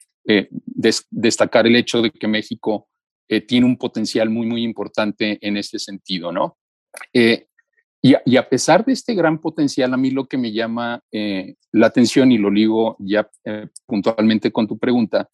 destacar 1.10 1.66
el 1.66 1.76
hecho 1.76 2.02
de 2.02 2.10
que 2.10 2.28
México 2.28 2.88
tiene 3.48 3.66
un 3.66 3.78
potencial 3.78 4.28
muy, 4.28 4.46
muy 4.46 4.62
importante 4.62 5.38
en 5.40 5.56
este 5.56 5.78
sentido, 5.78 6.30
¿no? 6.30 6.58
Y, 8.02 8.36
a 8.36 8.48
pesar 8.48 8.84
de 8.84 8.92
este 8.92 9.14
gran 9.14 9.38
potencial, 9.38 9.92
a 9.92 9.96
mí 9.96 10.10
lo 10.10 10.26
que 10.26 10.38
me 10.38 10.52
llama 10.52 11.02
la 11.10 11.86
atención, 11.86 12.32
y 12.32 12.38
lo 12.38 12.50
ligo 12.50 12.96
ya 12.98 13.28
puntualmente 13.86 14.50
con 14.50 14.66
tu 14.66 14.78
pregunta, 14.78 15.28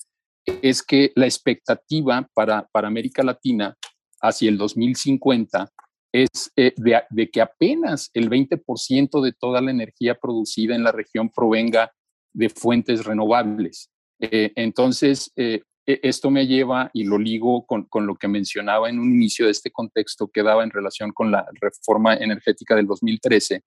es 0.63 0.83
que 0.83 1.13
la 1.15 1.27
expectativa 1.27 2.29
para, 2.35 2.67
para 2.73 2.89
América 2.89 3.23
Latina 3.23 3.77
hacia 4.21 4.49
el 4.49 4.59
2050 4.59 5.71
es 6.13 6.51
eh, 6.57 6.73
de, 6.77 7.31
que 7.31 7.41
apenas 7.41 8.11
el 8.15 8.31
20% 8.31 9.23
de 9.23 9.33
toda 9.33 9.61
la 9.61 9.71
energía 9.71 10.15
producida 10.15 10.75
en 10.75 10.85
la 10.85 10.93
región 10.93 11.31
provenga 11.31 11.93
de 12.33 12.49
fuentes 12.49 13.05
renovables. 13.05 13.91
Eh, 14.21 14.53
entonces, 14.57 15.31
eh, 15.37 15.63
esto 15.87 16.31
me 16.31 16.47
lleva 16.47 16.91
y 16.93 17.05
lo 17.05 17.19
ligo 17.19 17.65
con, 17.67 17.85
con, 17.85 18.07
lo 18.07 18.17
que 18.17 18.29
mencionaba 18.29 18.89
en 18.89 18.99
un 18.99 19.13
inicio 19.13 19.47
de 19.47 19.53
este 19.53 19.71
contexto 19.71 20.29
que 20.29 20.43
daba 20.43 20.65
en 20.65 20.71
relación 20.71 21.13
con 21.13 21.31
la 21.31 21.47
reforma 21.61 22.15
energética 22.15 22.75
del 22.75 22.87
2013, 22.87 23.63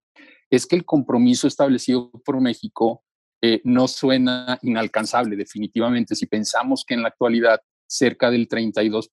es 0.49 0.65
que 0.65 0.75
el 0.75 0.85
compromiso 0.85 1.47
establecido 1.47 2.11
por 2.25 2.41
México 2.41 3.03
no 3.63 3.87
suena 3.87 4.59
inalcanzable 4.63 5.35
definitivamente. 5.35 6.15
Si 6.15 6.25
pensamos 6.25 6.83
que 6.85 6.93
en 6.93 7.03
la 7.03 7.09
actualidad 7.09 7.61
cerca 7.87 8.29
del 8.29 8.47
32%, 8.47 9.09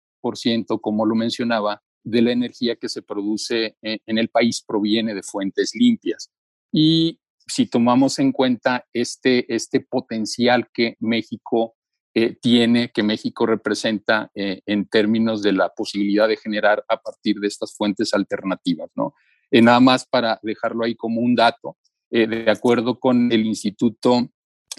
como 0.80 1.06
lo 1.06 1.14
mencionaba, 1.14 1.82
de 2.04 2.22
la 2.22 2.32
energía 2.32 2.76
que 2.76 2.88
se 2.88 3.02
produce 3.02 3.76
e, 3.82 3.98
en 4.06 4.18
el 4.18 4.28
país 4.28 4.62
proviene 4.62 5.14
de 5.14 5.22
fuentes 5.22 5.72
limpias. 5.74 6.30
Y 6.72 7.20
si 7.46 7.66
tomamos 7.66 8.18
en 8.18 8.32
cuenta 8.32 8.86
este, 8.92 9.52
este 9.52 9.80
potencial 9.80 10.68
que 10.72 10.96
México 11.00 11.75
eh, 12.18 12.34
tiene, 12.40 12.90
que 12.92 13.02
México 13.02 13.44
representa 13.44 14.30
eh, 14.34 14.62
en 14.64 14.86
términos 14.86 15.42
de 15.42 15.52
la 15.52 15.68
posibilidad 15.68 16.26
de 16.26 16.38
generar 16.38 16.82
a 16.88 16.96
partir 17.02 17.40
de 17.40 17.48
estas 17.48 17.76
fuentes 17.76 18.14
alternativas, 18.14 18.90
¿no? 18.94 19.14
Eh, 19.50 19.60
nada 19.60 19.80
más 19.80 20.06
para 20.06 20.40
dejarlo 20.42 20.84
ahí 20.84 20.94
como 20.94 21.20
un 21.20 21.34
dato, 21.34 21.76
de 22.08 22.48
acuerdo 22.48 23.00
con 23.00 23.30
el 23.32 23.44
Instituto 23.44 24.30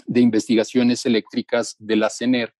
de 0.06 0.20
Investigaciones 0.20 1.04
Eléctricas 1.04 1.76
de 1.78 1.94
la 1.94 2.08
CENER, 2.08 2.54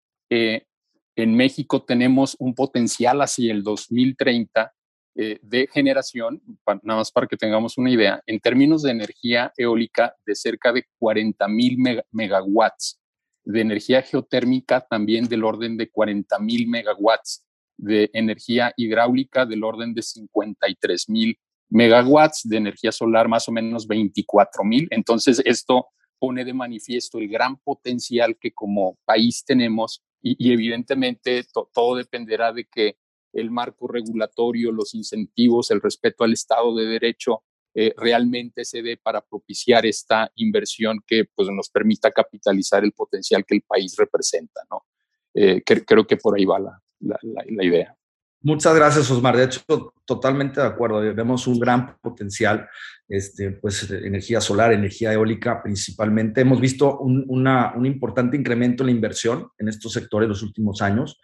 en 1.18 1.34
México 1.34 1.82
tenemos 1.82 2.36
un 2.38 2.54
potencial 2.54 3.20
hacia 3.22 3.50
el 3.50 3.64
2030 3.64 4.72
eh, 5.20 5.40
de 5.42 5.68
generación, 5.72 6.40
nada 6.84 7.00
más 7.00 7.10
para 7.10 7.26
que 7.26 7.36
tengamos 7.36 7.76
una 7.76 7.90
idea, 7.90 8.22
en 8.24 8.38
términos 8.38 8.84
de 8.84 8.92
energía 8.92 9.52
eólica 9.56 10.14
de 10.24 10.36
cerca 10.36 10.72
de 10.72 10.84
40 11.00 11.48
mil 11.48 11.76
megawatts, 12.12 13.00
de 13.48 13.62
energía 13.62 14.02
geotérmica 14.02 14.86
también 14.86 15.26
del 15.26 15.42
orden 15.42 15.78
de 15.78 15.90
40 15.90 16.38
mil 16.38 16.68
megawatts, 16.68 17.46
de 17.78 18.10
energía 18.12 18.74
hidráulica 18.76 19.46
del 19.46 19.64
orden 19.64 19.94
de 19.94 20.02
53 20.02 21.08
mil 21.08 21.38
megawatts, 21.70 22.42
de 22.46 22.58
energía 22.58 22.92
solar 22.92 23.26
más 23.26 23.48
o 23.48 23.52
menos 23.52 23.86
24 23.86 24.64
mil. 24.64 24.86
Entonces, 24.90 25.40
esto 25.46 25.86
pone 26.18 26.44
de 26.44 26.52
manifiesto 26.52 27.18
el 27.18 27.28
gran 27.28 27.56
potencial 27.56 28.36
que 28.38 28.52
como 28.52 28.98
país 29.06 29.42
tenemos 29.46 30.02
y, 30.20 30.52
evidentemente 30.52 31.46
todo 31.72 31.96
dependerá 31.96 32.52
de 32.52 32.66
que 32.66 32.98
el 33.32 33.50
marco 33.50 33.88
regulatorio, 33.88 34.72
los 34.72 34.94
incentivos, 34.94 35.70
el 35.70 35.80
respeto 35.80 36.22
al 36.22 36.34
Estado 36.34 36.76
de 36.76 36.84
Derecho 36.84 37.44
eh, 37.80 37.94
realmente 37.96 38.64
se 38.64 38.82
dé 38.82 38.96
para 38.96 39.20
propiciar 39.20 39.86
esta 39.86 40.28
inversión 40.34 40.98
que 41.06 41.26
pues, 41.32 41.48
nos 41.48 41.68
permita 41.68 42.10
capitalizar 42.10 42.82
el 42.82 42.90
potencial 42.90 43.44
que 43.46 43.54
el 43.54 43.62
país 43.62 43.94
representa. 43.96 44.62
¿no? 44.68 44.84
Eh, 45.32 45.62
creo 45.62 46.04
que 46.04 46.16
por 46.16 46.36
ahí 46.36 46.44
va 46.44 46.58
la, 46.58 46.82
la, 47.22 47.64
idea. 47.64 47.94
Muchas 48.40 48.74
gracias, 48.74 49.08
Osmar. 49.12 49.36
De 49.36 49.44
hecho, 49.44 49.60
totalmente 50.04 50.60
de 50.60 50.66
acuerdo. 50.66 50.98
Vemos 51.14 51.46
un 51.46 51.60
gran 51.60 51.96
potencial, 52.00 52.68
este, 53.06 53.52
pues, 53.52 53.88
energía 53.92 54.40
solar, 54.40 54.72
energía 54.72 55.12
eólica 55.12 55.62
principalmente. 55.62 56.40
Hemos 56.40 56.60
visto 56.60 56.98
un, 56.98 57.26
un 57.28 57.86
importante 57.86 58.36
incremento 58.36 58.82
en 58.82 58.86
la 58.86 58.92
inversión 58.92 59.52
en 59.56 59.68
estos 59.68 59.92
sectores 59.92 60.26
en 60.26 60.30
los 60.30 60.42
últimos 60.42 60.82
años. 60.82 61.20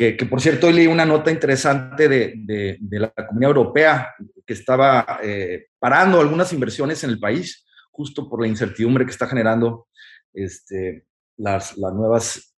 Que, 0.00 0.14
por 0.24 0.40
cierto, 0.40 0.66
hoy 0.68 0.72
leí 0.72 0.86
una 0.86 1.04
nota 1.04 1.30
interesante 1.30 2.08
de, 2.08 2.32
de, 2.80 2.98
la 2.98 3.10
Comunidad 3.10 3.50
Europea 3.50 4.14
que 4.46 4.54
estaba 4.54 5.20
eh, 5.22 5.66
parando 5.78 6.18
algunas 6.18 6.54
inversiones 6.54 7.04
en 7.04 7.10
el 7.10 7.20
país, 7.20 7.66
justo 7.90 8.26
por 8.26 8.40
la 8.40 8.46
incertidumbre 8.46 9.04
que 9.04 9.10
está 9.10 9.26
generando 9.26 9.88
este, 10.32 11.04
las, 11.36 11.76
las 11.76 11.92
nuevas 11.92 12.56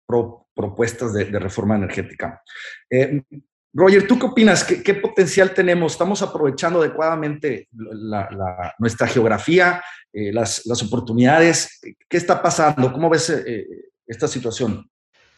propuestas 0.54 1.14
de, 1.14 1.24
reforma 1.38 1.76
energética. 1.76 2.42
Eh, 2.90 3.22
Roger, 3.72 4.06
¿tú 4.06 4.18
qué 4.18 4.26
opinas? 4.26 4.62
¿Qué, 4.62 4.94
potencial 4.96 5.54
tenemos? 5.54 5.92
¿Estamos 5.92 6.20
aprovechando 6.20 6.80
adecuadamente 6.80 7.70
nuestra 8.78 9.06
geografía, 9.06 9.82
eh, 10.12 10.30
las, 10.30 10.82
oportunidades? 10.82 11.80
¿Qué 12.06 12.18
está 12.18 12.42
pasando? 12.42 12.92
¿Cómo 12.92 13.08
ves 13.08 13.32
esta 14.06 14.28
situación? 14.28 14.89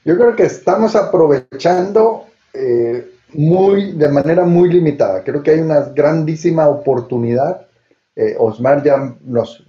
Yo 0.04 0.16
creo 0.16 0.34
que 0.34 0.44
estamos 0.44 0.96
aprovechando 0.96 2.26
eh, 2.52 3.10
muy, 3.34 3.92
de 3.92 4.08
manera 4.08 4.44
muy 4.44 4.70
limitada. 4.70 5.22
Creo 5.22 5.42
que 5.42 5.52
hay 5.52 5.60
una 5.60 5.80
grandísima 5.80 6.68
oportunidad. 6.68 7.66
Osmar 8.38 8.82
ya 8.82 9.16
nos 9.24 9.66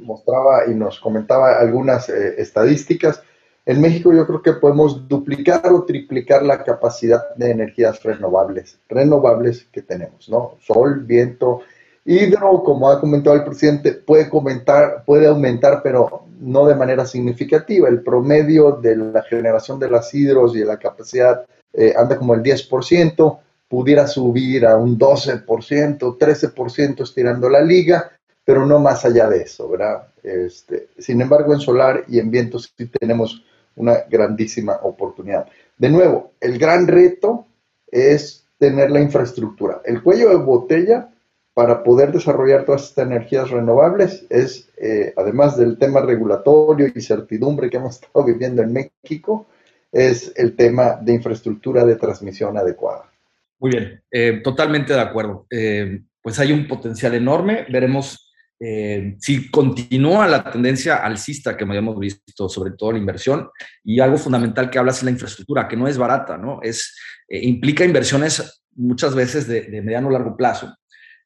mostraba 0.00 0.66
y 0.66 0.74
nos 0.74 1.00
comentaba 1.00 1.58
algunas 1.58 2.06
estadísticas 2.10 3.22
en 3.64 3.80
México 3.80 4.12
yo 4.12 4.26
creo 4.26 4.42
que 4.42 4.52
podemos 4.54 5.06
duplicar 5.06 5.72
o 5.72 5.84
triplicar 5.84 6.42
la 6.42 6.64
capacidad 6.64 7.34
de 7.36 7.52
energías 7.52 8.02
renovables, 8.02 8.80
renovables 8.88 9.68
que 9.70 9.82
tenemos, 9.82 10.28
¿no? 10.28 10.56
Sol, 10.66 11.04
viento, 11.04 11.60
hidro, 12.04 12.62
como 12.64 12.90
ha 12.90 13.00
comentado 13.00 13.36
el 13.36 13.44
presidente, 13.44 13.92
puede, 13.92 14.28
comentar, 14.28 15.04
puede 15.04 15.26
aumentar, 15.26 15.80
pero 15.82 16.24
no 16.40 16.66
de 16.66 16.74
manera 16.74 17.06
significativa. 17.06 17.88
El 17.88 18.02
promedio 18.02 18.72
de 18.72 18.96
la 18.96 19.22
generación 19.22 19.78
de 19.78 19.90
las 19.90 20.12
hidros 20.12 20.54
y 20.56 20.60
de 20.60 20.66
la 20.66 20.78
capacidad 20.78 21.44
eh, 21.72 21.94
anda 21.96 22.18
como 22.18 22.34
el 22.34 22.42
10%, 22.42 23.38
pudiera 23.68 24.06
subir 24.06 24.66
a 24.66 24.76
un 24.76 24.98
12%, 24.98 25.46
13% 25.46 27.02
estirando 27.02 27.48
la 27.48 27.62
liga, 27.62 28.12
pero 28.44 28.66
no 28.66 28.78
más 28.78 29.04
allá 29.04 29.28
de 29.30 29.42
eso, 29.42 29.68
¿verdad? 29.68 30.08
Este, 30.22 30.88
sin 30.98 31.20
embargo, 31.20 31.54
en 31.54 31.60
solar 31.60 32.04
y 32.08 32.18
en 32.18 32.30
viento 32.30 32.58
sí 32.58 32.86
tenemos 33.00 33.42
una 33.76 34.04
grandísima 34.10 34.78
oportunidad. 34.82 35.46
De 35.78 35.88
nuevo, 35.88 36.32
el 36.40 36.58
gran 36.58 36.86
reto 36.86 37.46
es 37.90 38.44
tener 38.58 38.90
la 38.90 39.00
infraestructura. 39.00 39.80
El 39.84 40.02
cuello 40.02 40.28
de 40.28 40.36
botella 40.36 41.11
para 41.54 41.82
poder 41.82 42.12
desarrollar 42.12 42.64
todas 42.64 42.84
estas 42.84 43.06
energías 43.06 43.50
renovables 43.50 44.26
es, 44.30 44.70
eh, 44.78 45.12
además 45.16 45.56
del 45.56 45.78
tema 45.78 46.00
regulatorio 46.00 46.88
y 46.94 47.00
certidumbre 47.00 47.68
que 47.68 47.76
hemos 47.76 47.94
estado 48.00 48.24
viviendo 48.24 48.62
en 48.62 48.72
México, 48.72 49.46
es 49.90 50.32
el 50.36 50.56
tema 50.56 50.98
de 51.00 51.14
infraestructura 51.14 51.84
de 51.84 51.96
transmisión 51.96 52.56
adecuada. 52.56 53.10
Muy 53.58 53.70
bien, 53.70 54.02
eh, 54.10 54.40
totalmente 54.42 54.92
de 54.94 55.00
acuerdo. 55.00 55.46
Eh, 55.50 56.02
pues 56.22 56.38
hay 56.38 56.52
un 56.52 56.66
potencial 56.66 57.14
enorme. 57.14 57.66
Veremos 57.68 58.32
eh, 58.64 59.16
si 59.18 59.50
continúa 59.50 60.28
la 60.28 60.44
tendencia 60.44 60.98
alcista 60.98 61.56
que 61.56 61.64
hemos 61.64 61.98
visto, 61.98 62.48
sobre 62.48 62.70
todo 62.70 62.92
la 62.92 62.98
inversión, 62.98 63.48
y 63.82 63.98
algo 63.98 64.16
fundamental 64.16 64.70
que 64.70 64.78
hablas 64.78 64.98
es 64.98 65.02
la 65.02 65.10
infraestructura, 65.10 65.66
que 65.66 65.76
no 65.76 65.88
es 65.88 65.98
barata, 65.98 66.38
¿no? 66.38 66.60
Es, 66.62 66.96
eh, 67.26 67.40
implica 67.42 67.84
inversiones 67.84 68.62
muchas 68.76 69.16
veces 69.16 69.48
de, 69.48 69.82
mediano 69.82 70.06
o 70.06 70.10
largo 70.12 70.36
plazo. 70.36 70.72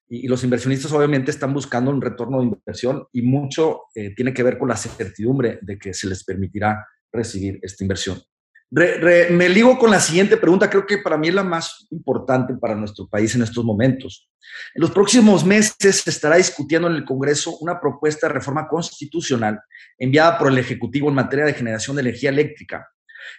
Y, 0.09 0.29
los 0.29 0.45
inversionistas 0.45 0.93
obviamente 0.93 1.31
están 1.31 1.53
buscando 1.53 1.91
un 1.91 2.01
retorno 2.01 2.39
de 2.41 2.47
inversión 2.47 3.07
y 3.13 3.23
mucho 3.23 3.83
eh, 3.95 4.15
tiene 4.15 4.33
que 4.33 4.43
ver 4.43 4.59
con 4.59 4.69
la 4.69 4.77
certidumbre 4.77 5.59
de 5.63 5.79
que 5.79 5.93
se 5.93 6.09
les 6.09 6.25
permitirá 6.25 6.87
recibir 7.13 7.59
esta 7.63 7.85
inversión 7.85 8.19
me 8.71 9.49
ligo 9.49 9.79
con 9.79 9.91
la 9.91 10.01
siguiente 10.01 10.37
pregunta, 10.37 10.69
creo 10.69 10.87
que 10.87 10.99
para 10.99 11.17
mí 11.17 11.29
es 11.29 11.35
la 11.35 11.45
más 11.45 11.87
importante 11.91 12.55
para 12.55 12.75
nuestro 12.75 13.07
país 13.09 13.35
en 13.35 13.43
estos 13.43 13.65
momentos. 13.65 14.29
En 14.75 14.83
los 14.83 14.91
próximos 14.91 15.45
meses 15.45 16.03
se 16.03 16.11
estará 16.11 16.37
discutiendo 16.37 16.89
en 16.89 16.95
el 16.95 17.05
Congreso 17.05 17.57
una 17.61 17.81
propuesta 17.81 18.27
de 18.27 18.35
reforma 18.35 18.67
constitucional 18.69 19.61
enviada 19.99 20.39
por 20.39 20.49
el 20.49 20.59
Ejecutivo 20.59 21.09
en 21.09 21.15
materia 21.15 21.45
de 21.45 21.55
generación 21.55 21.97
de 21.97 22.03
energía 22.03 22.31
eléctrica. 22.31 22.89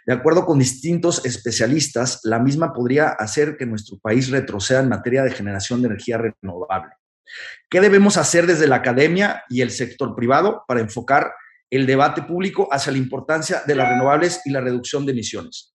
De 0.06 0.14
acuerdo 0.14 0.46
con 0.46 0.60
distintos 0.60 1.26
especialistas, 1.26 2.22
la 2.24 2.40
misma 2.40 2.74
podría 2.74 3.10
hacer 3.10 3.58
que 3.58 3.66
nuestro 3.66 3.98
país 4.00 4.30
retroceda 4.30 4.80
en 4.80 4.90
materia 4.90 5.24
de 5.24 5.32
generación 5.32 5.82
de 5.82 5.88
energía 5.88 6.18
renovable. 6.18 6.94
¿Qué 7.70 7.82
debemos 7.82 8.18
hacer 8.18 8.48
desde 8.48 8.68
la 8.68 8.78
academia 8.78 9.44
y 9.50 9.62
el 9.62 9.72
sector 9.72 10.16
privado 10.16 10.64
para 10.68 10.80
enfocar 10.80 11.32
el 11.70 11.86
debate 11.86 12.22
público 12.24 12.68
hacia 12.72 12.92
la 12.92 12.98
importancia 12.98 13.62
de 13.66 13.76
las 13.76 13.90
renovables 13.90 14.42
y 14.46 14.52
la 14.52 14.62
reducción 14.62 15.06
de 15.06 15.12
emisiones. 15.12 15.74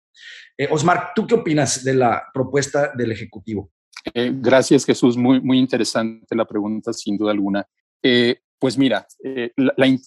Eh, 0.58 0.68
Osmar, 0.72 1.12
¿tú 1.16 1.28
qué 1.28 1.36
opinas 1.36 1.84
de 1.84 1.94
la 1.94 2.24
propuesta 2.34 2.92
del 2.96 3.12
Ejecutivo? 3.12 3.72
Eh, 4.14 4.32
gracias, 4.34 4.86
Jesús. 4.86 5.18
Muy, 5.18 5.42
muy 5.42 5.60
interesante 5.60 6.36
la 6.36 6.46
pregunta, 6.46 6.94
sin 6.94 7.18
duda 7.18 7.32
alguna. 7.32 7.68
Eh, 8.02 8.40
pues 8.62 8.78
mira, 8.78 9.08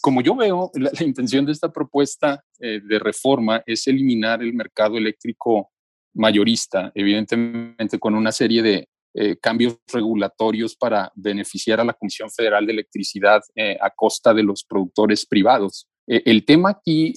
como 0.00 0.23
yo 0.23 0.37
veo, 0.37 0.70
la, 0.75 0.90
intención 1.04 1.44
de 1.44 1.50
esta 1.50 1.73
propuesta 1.73 2.44
de 2.56 2.99
reforma 3.00 3.61
es 3.66 3.88
eliminar 3.88 4.40
el 4.42 4.54
mercado 4.54 4.96
eléctrico 4.96 5.73
mayorista, 6.14 6.92
evidentemente 6.94 7.99
con 7.99 8.14
una 8.14 8.30
serie 8.30 8.62
de, 8.62 8.88
eh, 9.16 9.37
cambios 9.40 9.76
regulatorios 9.92 10.76
para 10.76 11.11
beneficiar 11.16 11.80
a 11.80 11.84
la 11.84 11.94
Comisión 11.94 12.30
Federal 12.30 12.64
de 12.64 12.75
Electricidad 12.75 13.42
eh, 13.56 13.76
a 13.80 13.90
costa 13.90 14.32
de 14.32 14.44
los 14.44 14.62
productores 14.62 15.26
privados. 15.26 15.88
el 16.06 16.44
tema 16.44 16.70
aquí 16.70 17.14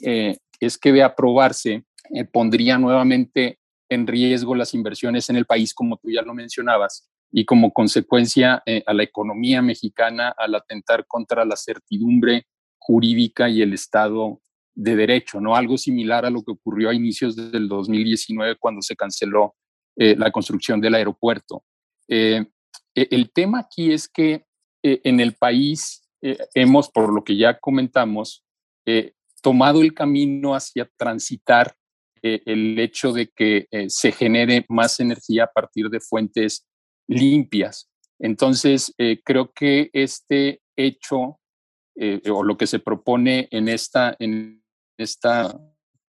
es 0.60 0.78
que 0.78 0.92
de 0.92 1.04
aprobarse 1.04 1.84
pondría 2.32 2.80
nuevamente 2.80 3.60
en 3.90 4.08
riesgo 4.08 4.56
las 4.56 4.74
inversiones 4.74 5.30
en 5.30 5.36
el 5.36 5.46
país, 5.46 5.74
como 5.74 5.98
tú 5.98 6.10
ya 6.10 6.22
lo 6.24 6.34
mencionabas, 6.34 7.08
y 7.32 7.46
como 7.46 7.74
consecuencia 7.74 8.64
a 8.86 8.94
la 8.94 9.04
economía 9.04 9.62
mexicana 9.62 10.34
al 10.38 10.56
atentar 10.56 11.06
contra 11.08 11.46
la 11.46 11.56
certidumbre 11.56 12.48
jurídica 12.80 13.50
y 13.50 13.62
el 13.62 13.74
Estado 13.74 14.42
de 14.74 14.96
Derecho, 14.96 15.42
¿no? 15.42 15.56
Algo 15.56 15.78
similar 15.78 16.26
a 16.26 16.30
lo 16.30 16.42
que 16.42 16.52
ocurrió 16.52 16.90
a 16.90 16.94
inicios 16.94 17.36
del 17.36 17.68
2019 17.68 18.56
cuando 18.58 18.82
se 18.82 18.96
canceló 18.96 19.56
la 19.96 20.32
construcción 20.32 20.80
del 20.80 20.96
aeropuerto. 20.96 21.64
Eh, 22.08 22.46
e, 22.96 23.08
el 23.12 23.32
tema 23.32 23.60
aquí 23.60 23.92
es 23.92 24.08
que 24.08 24.46
eh, 24.84 25.02
en 25.04 25.20
el 25.20 25.36
país 25.36 26.04
eh, 26.22 26.38
hemos, 26.54 26.90
por 26.90 27.14
lo 27.14 27.24
que 27.24 27.36
ya 27.36 27.60
comentamos, 27.60 28.44
tomado 29.42 29.82
el 29.82 29.94
camino 29.94 30.56
hacia 30.56 30.90
transitar 30.96 31.76
el 32.22 32.80
hecho 32.80 33.12
de 33.12 33.28
que 33.28 33.68
se 33.90 34.14
genere 34.14 34.66
más 34.70 35.02
energía 35.02 35.44
a 35.44 35.52
partir 35.52 35.90
de 35.90 36.00
fuentes 36.00 36.66
limpias. 37.08 37.90
Entonces, 38.20 38.94
creo 39.24 39.54
que 39.54 39.90
este 39.94 40.62
hecho 40.76 41.40
o 42.32 42.44
lo 42.44 42.58
que 42.58 42.68
se 42.68 42.80
propone 42.80 43.48
en 43.52 43.70
esta, 43.70 44.16
en 44.20 44.64
esta 44.98 45.60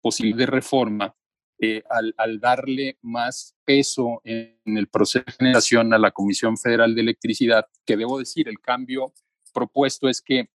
posibilidad 0.01 0.39
de 0.39 0.45
reforma 0.47 1.15
eh, 1.59 1.81
al, 1.89 2.39
darle 2.39 2.99
más 3.01 3.55
peso 3.65 4.21
en, 4.23 4.59
el 4.63 4.87
proceso 4.89 5.25
de 5.25 5.33
generación 5.33 5.91
a 5.91 5.97
la 5.97 6.11
Comisión 6.11 6.55
Federal 6.55 6.93
de 6.93 7.01
Electricidad, 7.01 7.65
que 7.83 7.97
debo 7.97 8.19
decir, 8.19 8.47
el 8.47 8.59
cambio 8.59 9.11
propuesto 9.55 10.07
es 10.07 10.21
que 10.21 10.49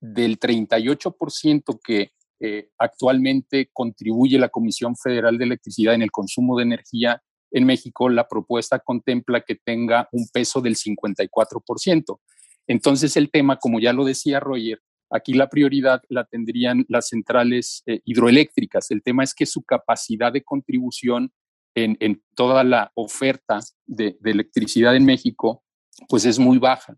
del 0.00 0.38
38% 0.38 1.80
que 1.82 2.12
eh, 2.38 2.70
actualmente 2.78 3.68
contribuye 3.72 4.38
la 4.38 4.48
Comisión 4.48 4.94
Federal 4.96 5.38
de 5.38 5.44
Electricidad 5.44 5.94
en 5.94 6.02
el 6.02 6.12
consumo 6.12 6.56
de 6.56 6.62
energía 6.62 7.20
en 7.54 7.64
México, 7.64 8.08
la 8.08 8.28
propuesta 8.28 8.78
contempla 8.78 9.40
que 9.40 9.54
tenga 9.54 10.08
un 10.12 10.28
peso 10.32 10.60
del 10.60 10.76
54%. 10.76 12.20
Entonces 12.66 13.16
el 13.16 13.30
tema, 13.30 13.56
como 13.56 13.80
ya 13.80 13.92
lo 13.92 14.04
decía 14.04 14.40
Roger, 14.40 14.80
Aquí 15.14 15.32
la 15.32 15.48
prioridad 15.48 16.02
la 16.08 16.24
tendrían 16.24 16.84
las 16.88 17.08
centrales 17.08 17.84
eh, 17.86 18.00
hidroeléctricas. 18.04 18.90
El 18.90 19.00
tema 19.00 19.22
es 19.22 19.32
que 19.32 19.46
su 19.46 19.62
capacidad 19.62 20.32
de 20.32 20.42
contribución 20.42 21.32
en, 21.76 22.22
toda 22.34 22.64
la 22.64 22.90
oferta 22.94 23.60
de, 23.86 24.16
electricidad 24.24 24.96
en 24.96 25.04
México, 25.04 25.62
pues 26.08 26.24
es 26.24 26.40
muy 26.40 26.58
baja. 26.58 26.96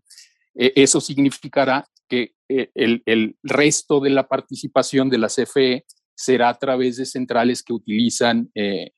E, 0.55 0.73
eso 0.75 0.99
significará 0.99 1.87
que 2.07 2.33
eh, 2.49 2.71
el, 2.73 3.37
resto 3.43 3.99
de 3.99 4.09
la 4.09 4.27
participación 4.27 5.09
de 5.09 5.17
la 5.19 5.27
CFE 5.27 5.85
será 6.15 6.49
a 6.49 6.57
través 6.57 6.97
de 6.97 7.05
centrales 7.05 7.61
que 7.61 7.73
utilizan 7.73 8.49
eh, 8.55 8.91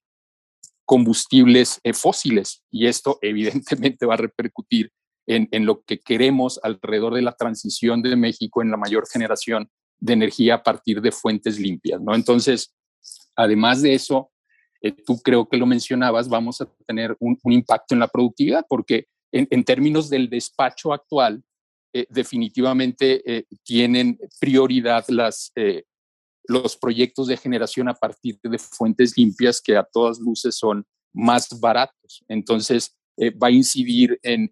combustibles 0.89 1.79
fósiles 1.93 2.63
y 2.71 2.87
esto 2.87 3.19
evidentemente 3.21 4.07
va 4.07 4.15
a 4.15 4.17
repercutir 4.17 4.91
en, 5.27 5.63
lo 5.67 5.83
que 5.83 5.99
queremos 5.99 6.59
alrededor 6.63 7.13
de 7.13 7.21
la 7.21 7.33
transición 7.33 8.01
de 8.01 8.15
México 8.15 8.63
en 8.63 8.71
la 8.71 8.77
mayor 8.77 9.07
generación 9.07 9.69
de 9.99 10.13
energía 10.13 10.55
a 10.55 10.63
partir 10.63 10.99
de 11.01 11.11
fuentes 11.11 11.59
limpias, 11.59 12.01
¿no? 12.01 12.15
Entonces, 12.15 12.73
además 13.35 13.83
de 13.83 13.93
eso, 13.93 14.31
eh, 14.81 14.91
tú 14.91 15.19
creo 15.19 15.47
que 15.47 15.57
lo 15.57 15.67
mencionabas, 15.67 16.27
vamos 16.27 16.61
a 16.61 16.65
tener 16.87 17.15
un, 17.19 17.37
impacto 17.43 17.93
en 17.93 17.99
la 17.99 18.07
productividad, 18.07 18.65
porque 18.67 19.05
en, 19.31 19.63
términos 19.63 20.09
del 20.09 20.27
despacho 20.27 20.91
actual, 20.91 21.43
eh, 21.93 22.07
definitivamente 22.09 23.21
eh, 23.31 23.45
tienen 23.63 24.17
prioridad 24.39 25.05
las, 25.09 25.51
los 26.49 26.75
proyectos 26.75 27.27
de 27.27 27.37
generación 27.37 27.89
a 27.89 27.93
partir 27.93 28.39
de 28.41 28.57
fuentes 28.57 29.15
limpias 29.15 29.61
que 29.61 29.77
a 29.77 29.83
todas 29.83 30.17
luces 30.19 30.55
son 30.55 30.83
más 31.13 31.47
baratos. 31.59 32.25
Entonces, 32.27 32.97
eh, 33.17 33.29
va 33.29 33.49
a 33.49 33.51
incidir 33.51 34.19
en, 34.23 34.49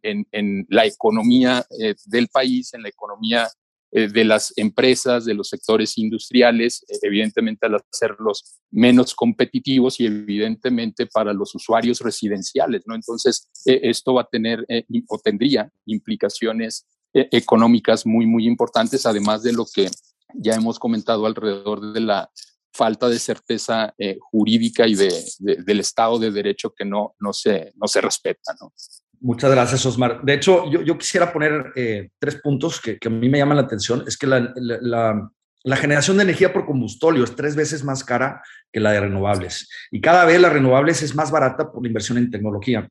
la 0.69 0.85
economía 0.85 1.65
eh, 1.79 1.95
del 2.05 2.27
país, 2.27 2.71
en 2.75 2.83
la 2.83 2.89
economía 2.89 3.47
eh, 3.91 4.07
de 4.09 4.25
las 4.25 4.53
empresas, 4.57 5.25
de 5.25 5.33
los 5.33 5.49
sectores 5.49 5.97
industriales, 5.97 6.85
evidentemente 7.01 7.65
al 7.65 7.81
hacerlos 7.91 8.59
menos 8.69 9.15
competitivos 9.15 9.99
y 9.99 10.05
evidentemente 10.05 11.07
para 11.07 11.33
los 11.33 11.55
usuarios 11.55 12.01
residenciales, 12.01 12.83
¿no? 12.85 12.93
Entonces, 12.93 13.49
esto 13.65 14.13
va 14.13 14.21
a 14.21 14.29
tener 14.29 14.63
o 15.07 15.17
tendría 15.17 15.71
implicaciones 15.87 16.85
económicas 17.13 18.05
muy, 18.05 18.27
muy 18.27 18.45
importantes, 18.45 19.05
además 19.07 19.41
de 19.41 19.53
lo 19.53 19.65
que 19.73 19.89
ya 20.33 20.53
hemos 20.53 20.79
comentado 20.79 21.25
alrededor 21.25 21.93
de 21.93 21.99
la 21.99 22.29
falta 22.73 23.09
de 23.09 23.17
certeza 23.17 23.93
eh, 23.97 24.17
jurídica 24.21 24.87
y 24.87 24.95
de, 24.95 25.11
del 25.39 25.79
Estado 25.79 26.19
de 26.19 26.31
Derecho 26.31 26.73
que 26.73 26.85
no, 26.85 27.15
no, 27.19 27.33
se, 27.33 27.73
no 27.75 27.87
se 27.87 28.01
respeta. 28.01 28.55
¿no? 28.61 28.71
Muchas 29.19 29.51
gracias, 29.51 29.85
Osmar. 29.85 30.21
De 30.23 30.33
hecho, 30.33 30.69
yo, 30.69 30.81
yo 30.83 30.97
quisiera 30.97 31.33
poner 31.33 31.73
eh, 31.75 32.09
tres 32.19 32.35
puntos 32.35 32.79
que, 32.79 32.99
que, 32.99 33.07
a 33.07 33.11
mí 33.11 33.29
me 33.29 33.39
llaman 33.39 33.57
la 33.57 33.63
atención. 33.63 34.03
Es 34.07 34.15
que 34.15 34.27
la, 34.27 34.53
la, 34.55 35.75
generación 35.75 36.17
de 36.17 36.23
energía 36.23 36.53
por 36.53 36.65
combustóleo 36.65 37.23
es 37.23 37.35
tres 37.35 37.55
veces 37.55 37.83
más 37.83 38.03
cara 38.03 38.41
que 38.71 38.79
la 38.79 38.91
de 38.91 39.01
renovables. 39.01 39.69
Y 39.91 40.01
cada 40.01 40.23
vez 40.25 40.39
la 40.39 40.49
renovables 40.49 41.01
es 41.01 41.15
más 41.15 41.31
barata 41.31 41.71
por 41.71 41.81
la 41.81 41.87
inversión 41.87 42.19
en 42.19 42.29
tecnología. 42.29 42.87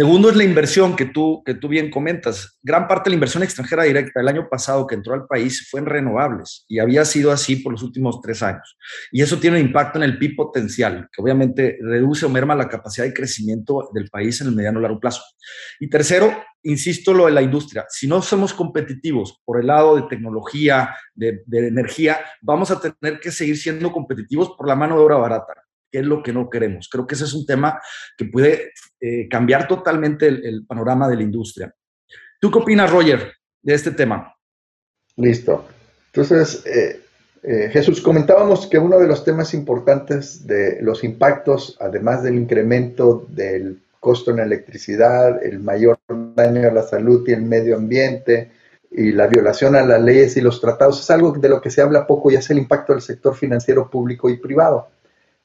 Segundo 0.00 0.30
es 0.30 0.36
la 0.36 0.44
inversión 0.44 0.96
que 0.96 1.04
tú, 1.04 1.42
que 1.44 1.52
tú 1.52 1.68
bien 1.68 1.90
comentas. 1.90 2.58
Gran 2.62 2.88
parte 2.88 3.10
de 3.10 3.10
la 3.10 3.16
inversión 3.16 3.42
extranjera 3.42 3.82
directa 3.82 4.22
el 4.22 4.28
año 4.28 4.48
pasado 4.48 4.86
que 4.86 4.94
entró 4.94 5.12
al 5.12 5.26
país 5.26 5.68
fue 5.70 5.80
en 5.80 5.84
renovables 5.84 6.64
y 6.68 6.78
había 6.78 7.04
sido 7.04 7.30
así 7.30 7.56
por 7.56 7.72
los 7.72 7.82
últimos 7.82 8.18
tres 8.22 8.42
años. 8.42 8.78
Y 9.12 9.20
eso 9.20 9.38
tiene 9.38 9.60
un 9.60 9.66
impacto 9.66 9.98
en 9.98 10.04
el 10.04 10.16
PIB 10.16 10.36
potencial, 10.36 11.06
que 11.12 11.20
obviamente 11.20 11.76
reduce 11.82 12.24
o 12.24 12.30
merma 12.30 12.54
la 12.54 12.70
capacidad 12.70 13.04
de 13.04 13.12
crecimiento 13.12 13.90
del 13.92 14.08
país 14.08 14.40
en 14.40 14.46
el 14.46 14.54
mediano 14.54 14.78
y 14.78 14.82
largo 14.84 15.00
plazo. 15.00 15.22
Y 15.78 15.90
tercero, 15.90 16.32
insisto, 16.62 17.12
lo 17.12 17.26
de 17.26 17.32
la 17.32 17.42
industria. 17.42 17.84
Si 17.90 18.06
no 18.06 18.22
somos 18.22 18.54
competitivos 18.54 19.42
por 19.44 19.60
el 19.60 19.66
lado 19.66 19.96
de 19.96 20.08
tecnología, 20.08 20.96
de 21.14 21.42
energía, 21.52 22.20
vamos 22.40 22.70
a 22.70 22.80
tener 22.80 23.20
que 23.20 23.30
seguir 23.30 23.58
siendo 23.58 23.92
competitivos 23.92 24.54
por 24.56 24.66
la 24.66 24.76
mano 24.76 24.96
de 24.96 25.04
obra 25.04 25.18
barata 25.18 25.52
qué 25.90 26.00
es 26.00 26.06
lo 26.06 26.22
que 26.22 26.32
no 26.32 26.48
queremos. 26.48 26.88
Creo 26.88 27.06
que 27.06 27.14
ese 27.14 27.24
es 27.24 27.34
un 27.34 27.44
tema 27.44 27.80
que 28.16 28.26
puede 28.26 28.72
eh, 29.00 29.28
cambiar 29.28 29.66
totalmente 29.66 30.28
el, 30.28 30.64
panorama 30.66 31.08
de 31.08 31.16
la 31.16 31.22
industria. 31.22 31.74
¿Tú 32.40 32.50
qué 32.50 32.58
opinas, 32.58 32.90
Roger, 32.90 33.32
de 33.62 33.74
este 33.74 33.90
tema? 33.90 34.34
Listo. 35.16 35.66
Entonces, 36.06 36.64
eh, 36.66 37.00
eh, 37.42 37.70
Jesús, 37.72 38.00
comentábamos 38.00 38.66
que 38.66 38.78
uno 38.78 38.98
de 38.98 39.06
los 39.06 39.24
temas 39.24 39.54
importantes 39.54 40.46
de 40.46 40.80
los 40.82 41.04
impactos, 41.04 41.76
además 41.80 42.22
del 42.22 42.36
incremento 42.36 43.26
del 43.28 43.80
costo 43.98 44.30
en 44.30 44.38
electricidad, 44.38 45.44
el 45.44 45.60
mayor 45.60 45.98
daño 46.08 46.68
a 46.68 46.72
la 46.72 46.82
salud 46.82 47.26
y 47.28 47.32
el 47.32 47.42
medio 47.42 47.76
ambiente 47.76 48.50
y 48.90 49.12
la 49.12 49.26
violación 49.26 49.76
a 49.76 49.82
las 49.82 50.02
leyes 50.02 50.36
y 50.36 50.40
los 50.40 50.60
tratados, 50.60 51.00
es 51.00 51.10
algo 51.10 51.32
de 51.32 51.48
lo 51.48 51.60
que 51.60 51.70
se 51.70 51.80
habla 51.80 52.06
poco 52.06 52.30
y 52.30 52.34
es 52.34 52.50
el 52.50 52.58
impacto 52.58 52.92
del 52.92 53.02
sector 53.02 53.36
financiero 53.36 53.88
público 53.88 54.28
y 54.28 54.38
privado 54.38 54.88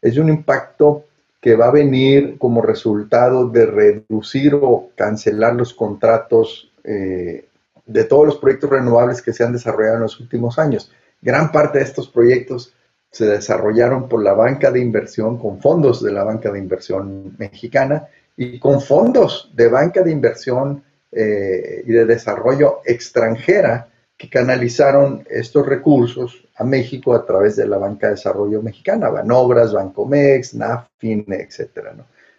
es 0.05 0.17
un 0.17 0.29
impacto 0.29 1.05
que 1.41 1.55
va 1.55 1.67
a 1.67 1.71
venir 1.71 2.37
como 2.37 2.61
resultado 2.61 3.49
de 3.49 3.65
reducir 3.65 4.53
o 4.53 4.89
cancelar 4.95 5.55
los 5.55 5.73
contratos 5.73 6.71
eh, 6.83 7.45
de 7.87 8.03
todos 8.03 8.25
los 8.25 8.37
proyectos 8.37 8.69
renovables 8.69 9.21
que 9.21 9.33
se 9.33 9.43
han 9.43 9.53
desarrollado 9.53 9.95
en 9.95 10.01
los 10.03 10.19
últimos 10.19 10.59
años. 10.59 10.91
Gran 11.21 11.51
parte 11.51 11.79
de 11.79 11.85
estos 11.85 12.07
proyectos 12.07 12.73
se 13.11 13.25
desarrollaron 13.25 14.07
por 14.07 14.21
la 14.21 14.33
banca 14.33 14.71
de 14.71 14.79
inversión, 14.79 15.39
con 15.39 15.59
fondos 15.59 16.03
de 16.03 16.11
la 16.11 16.23
banca 16.23 16.51
de 16.51 16.59
inversión 16.59 17.35
mexicana 17.39 18.07
y 18.37 18.59
con 18.59 18.81
fondos 18.81 19.51
de 19.55 19.69
banca 19.69 20.01
de 20.03 20.11
inversión 20.11 20.83
eh, 21.11 21.83
y 21.83 21.91
de 21.91 22.05
desarrollo 22.05 22.81
extranjera 22.85 23.87
que 24.17 24.29
canalizaron 24.29 25.25
estos 25.29 25.65
recursos 25.65 26.47
a 26.55 26.63
México 26.63 27.13
a 27.13 27.25
través 27.25 27.55
de 27.57 27.67
la 27.67 27.77
Banca 27.77 28.07
de 28.07 28.13
Desarrollo 28.13 28.61
Mexicana, 28.61 29.09
Banobras, 29.09 29.73
Bancomex, 29.73 30.53
NAFIN, 30.53 31.25
etc. 31.27 31.89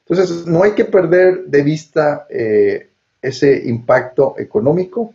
Entonces, 0.09 0.47
no 0.47 0.63
hay 0.63 0.73
que 0.73 0.87
perder 0.87 1.45
de 1.45 1.63
vista 1.63 2.27
eh, 2.31 2.89
ese 3.21 3.69
impacto 3.69 4.37
económico 4.39 5.13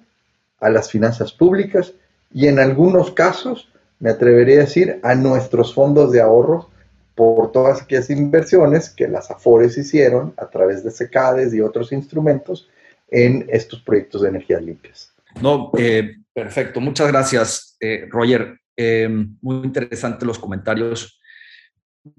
a 0.60 0.69
las 0.69 0.91
finanzas 0.91 1.32
públicas 1.34 1.93
y 2.34 2.47
en 2.47 2.60
algunos 2.60 3.12
casos, 3.12 3.69
me 4.00 4.12
atrevería 4.12 4.58
a 4.58 4.65
decir, 4.65 5.00
a 5.04 5.15
nuestros 5.15 5.74
fondos 5.74 6.12
de 6.12 6.21
ahorro 6.21 6.69
por 7.15 7.52
todas 7.52 7.82
aquellas 7.82 8.10
inversiones 8.10 8.89
que 8.89 9.08
las 9.08 9.30
AFORES 9.32 9.78
hicieron 9.78 10.34
a 10.38 10.47
través 10.47 10.84
de 10.84 10.91
SECADES 10.91 11.54
y 11.54 11.62
otros 11.62 11.91
instrumentos 11.91 12.69
en 13.10 13.45
estos 13.50 13.82
proyectos 13.82 14.21
de 14.21 14.30
energías 14.30 14.62
limpias. 14.62 15.12
No, 15.41 15.71
eh, 15.78 16.15
perfecto. 16.34 16.80
Muchas 16.80 17.08
gracias, 17.08 17.78
eh, 17.80 18.08
Roger. 18.10 18.58
Eh, 18.76 19.08
muy 19.41 19.65
interesantes 19.65 20.26
los 20.26 20.39
comentarios. 20.39 21.22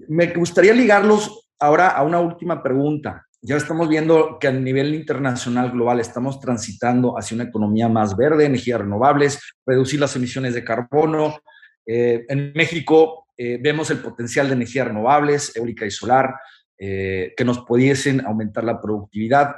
Me 0.09 0.27
gustaría 0.29 0.75
ligarlos 0.75 1.51
ahora 1.59 1.89
a 1.89 2.03
una 2.03 2.21
última 2.21 2.63
pregunta. 2.63 3.27
ya 3.45 3.57
estamos 3.57 3.89
viendo 3.89 4.39
que 4.39 4.47
a 4.47 4.53
nivel 4.53 4.95
internacional 4.95 5.73
global 5.73 5.99
estamos 5.99 6.39
transitando 6.39 7.19
hacia 7.19 7.35
una 7.35 7.45
economía 7.45 7.89
más 7.89 8.17
verde, 8.17 8.45
energías 8.45 8.81
renovables, 8.81 9.41
reducir 9.67 9.99
las 9.99 10.15
emisiones 10.15 10.55
de 10.55 10.63
carbono. 10.63 11.41
Eh, 11.85 12.25
en 12.29 12.53
México 12.55 13.27
vemos 13.37 13.91
el 13.91 13.99
potencial 13.99 14.47
de 14.47 14.55
energías 14.55 14.87
renovables, 14.87 15.57
eólica 15.57 15.85
y 15.85 15.91
solar, 15.91 16.37
que 16.79 17.45
nos 17.45 17.65
pudiesen 17.65 18.25
aumentar 18.25 18.63
la 18.63 18.81
productividad. 18.81 19.57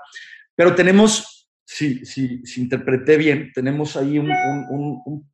Pero 0.54 0.74
tenemos, 0.74 1.33
si, 1.74 2.06
si, 2.06 2.46
si 2.46 2.60
interpreté 2.60 3.16
bien, 3.16 3.50
tenemos 3.52 3.96
ahí 3.96 4.16
un, 4.16 4.30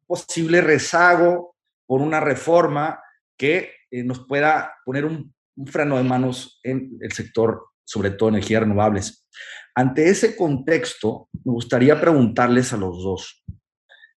posible 0.07 0.63
rezago 0.63 1.55
por 1.87 2.01
una 2.01 2.19
reforma 2.19 2.99
que 3.37 3.73
nos 3.91 4.27
pueda 4.27 4.73
poner 4.87 5.05
un, 5.05 5.35
un 5.57 5.67
freno 5.67 5.99
de 5.99 6.03
manos 6.03 6.59
en 6.63 6.97
el 7.03 7.13
sector, 7.13 7.67
sobre 7.85 8.13
todo 8.13 8.31
energías 8.31 8.63
renovables. 8.63 9.29
Ante 9.75 10.09
ese 10.09 10.35
contexto, 10.35 11.29
me 11.45 11.53
gustaría 11.53 12.01
preguntarles 12.01 12.73
a 12.73 12.79
los 12.79 13.03
dos, 13.03 13.45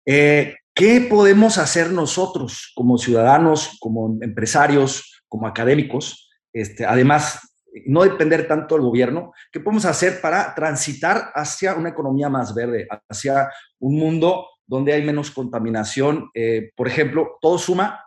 eh, 0.05 0.55
¿qué 0.73 1.01
podemos 1.01 1.57
hacer 1.57 1.91
nosotros 1.91 2.71
como 2.73 2.97
ciudadanos, 2.97 3.77
como 3.81 4.17
empresarios, 4.21 5.21
como 5.27 5.45
académicos? 5.45 6.31
Este, 6.53 6.85
además, 6.85 7.52
no 7.85 8.03
depender 8.03 8.47
tanto 8.47 8.75
del 8.75 8.83
gobierno, 8.83 9.33
¿qué 9.51 9.59
podemos 9.59 9.85
hacer 9.85 10.21
para 10.21 10.53
transitar 10.53 11.31
hacia 11.33 11.75
una 11.75 11.89
economía 11.89 12.29
más 12.29 12.53
verde, 12.53 12.87
hacia 13.09 13.49
un 13.79 13.97
mundo 13.97 14.47
donde 14.65 14.93
hay 14.93 15.03
menos 15.03 15.31
contaminación? 15.31 16.29
Eh, 16.33 16.71
por 16.75 16.87
ejemplo, 16.87 17.37
todo 17.41 17.57
suma, 17.57 17.99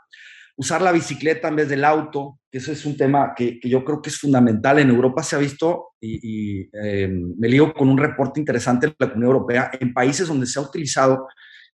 usar 0.57 0.81
la 0.83 0.93
bicicleta 0.93 1.49
en 1.49 1.57
vez 1.57 1.69
del 1.69 1.85
auto, 1.85 2.41
que 2.51 2.59
eso 2.59 2.73
es 2.73 2.85
un 2.87 2.97
tema 2.97 3.35
que, 3.37 3.59
yo 3.63 3.85
creo 3.85 4.01
que 4.01 4.11
es 4.11 4.19
fundamental. 4.19 4.79
En 4.79 4.89
Europa 4.89 5.23
se 5.23 5.37
ha 5.37 5.39
visto, 5.39 5.91
y, 6.01 6.69
em, 6.73 7.35
me 7.37 7.49
lío 7.49 7.75
con 7.75 7.89
un 7.89 7.99
reporte 7.99 8.41
interesante 8.41 8.87
de 8.87 8.95
la 8.99 9.09
Comunidad 9.09 9.33
Europea, 9.33 9.71
en 9.79 9.93
países 9.93 10.29
donde 10.29 10.47
se 10.47 10.59
ha 10.59 10.63
utilizado 10.63 11.27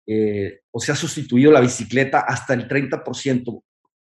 eh, 0.07 0.61
o 0.71 0.79
se 0.79 0.91
ha 0.91 0.95
sustituido 0.95 1.51
la 1.51 1.59
bicicleta 1.59 2.21
hasta 2.21 2.53
el 2.53 2.67
30%. 2.67 3.63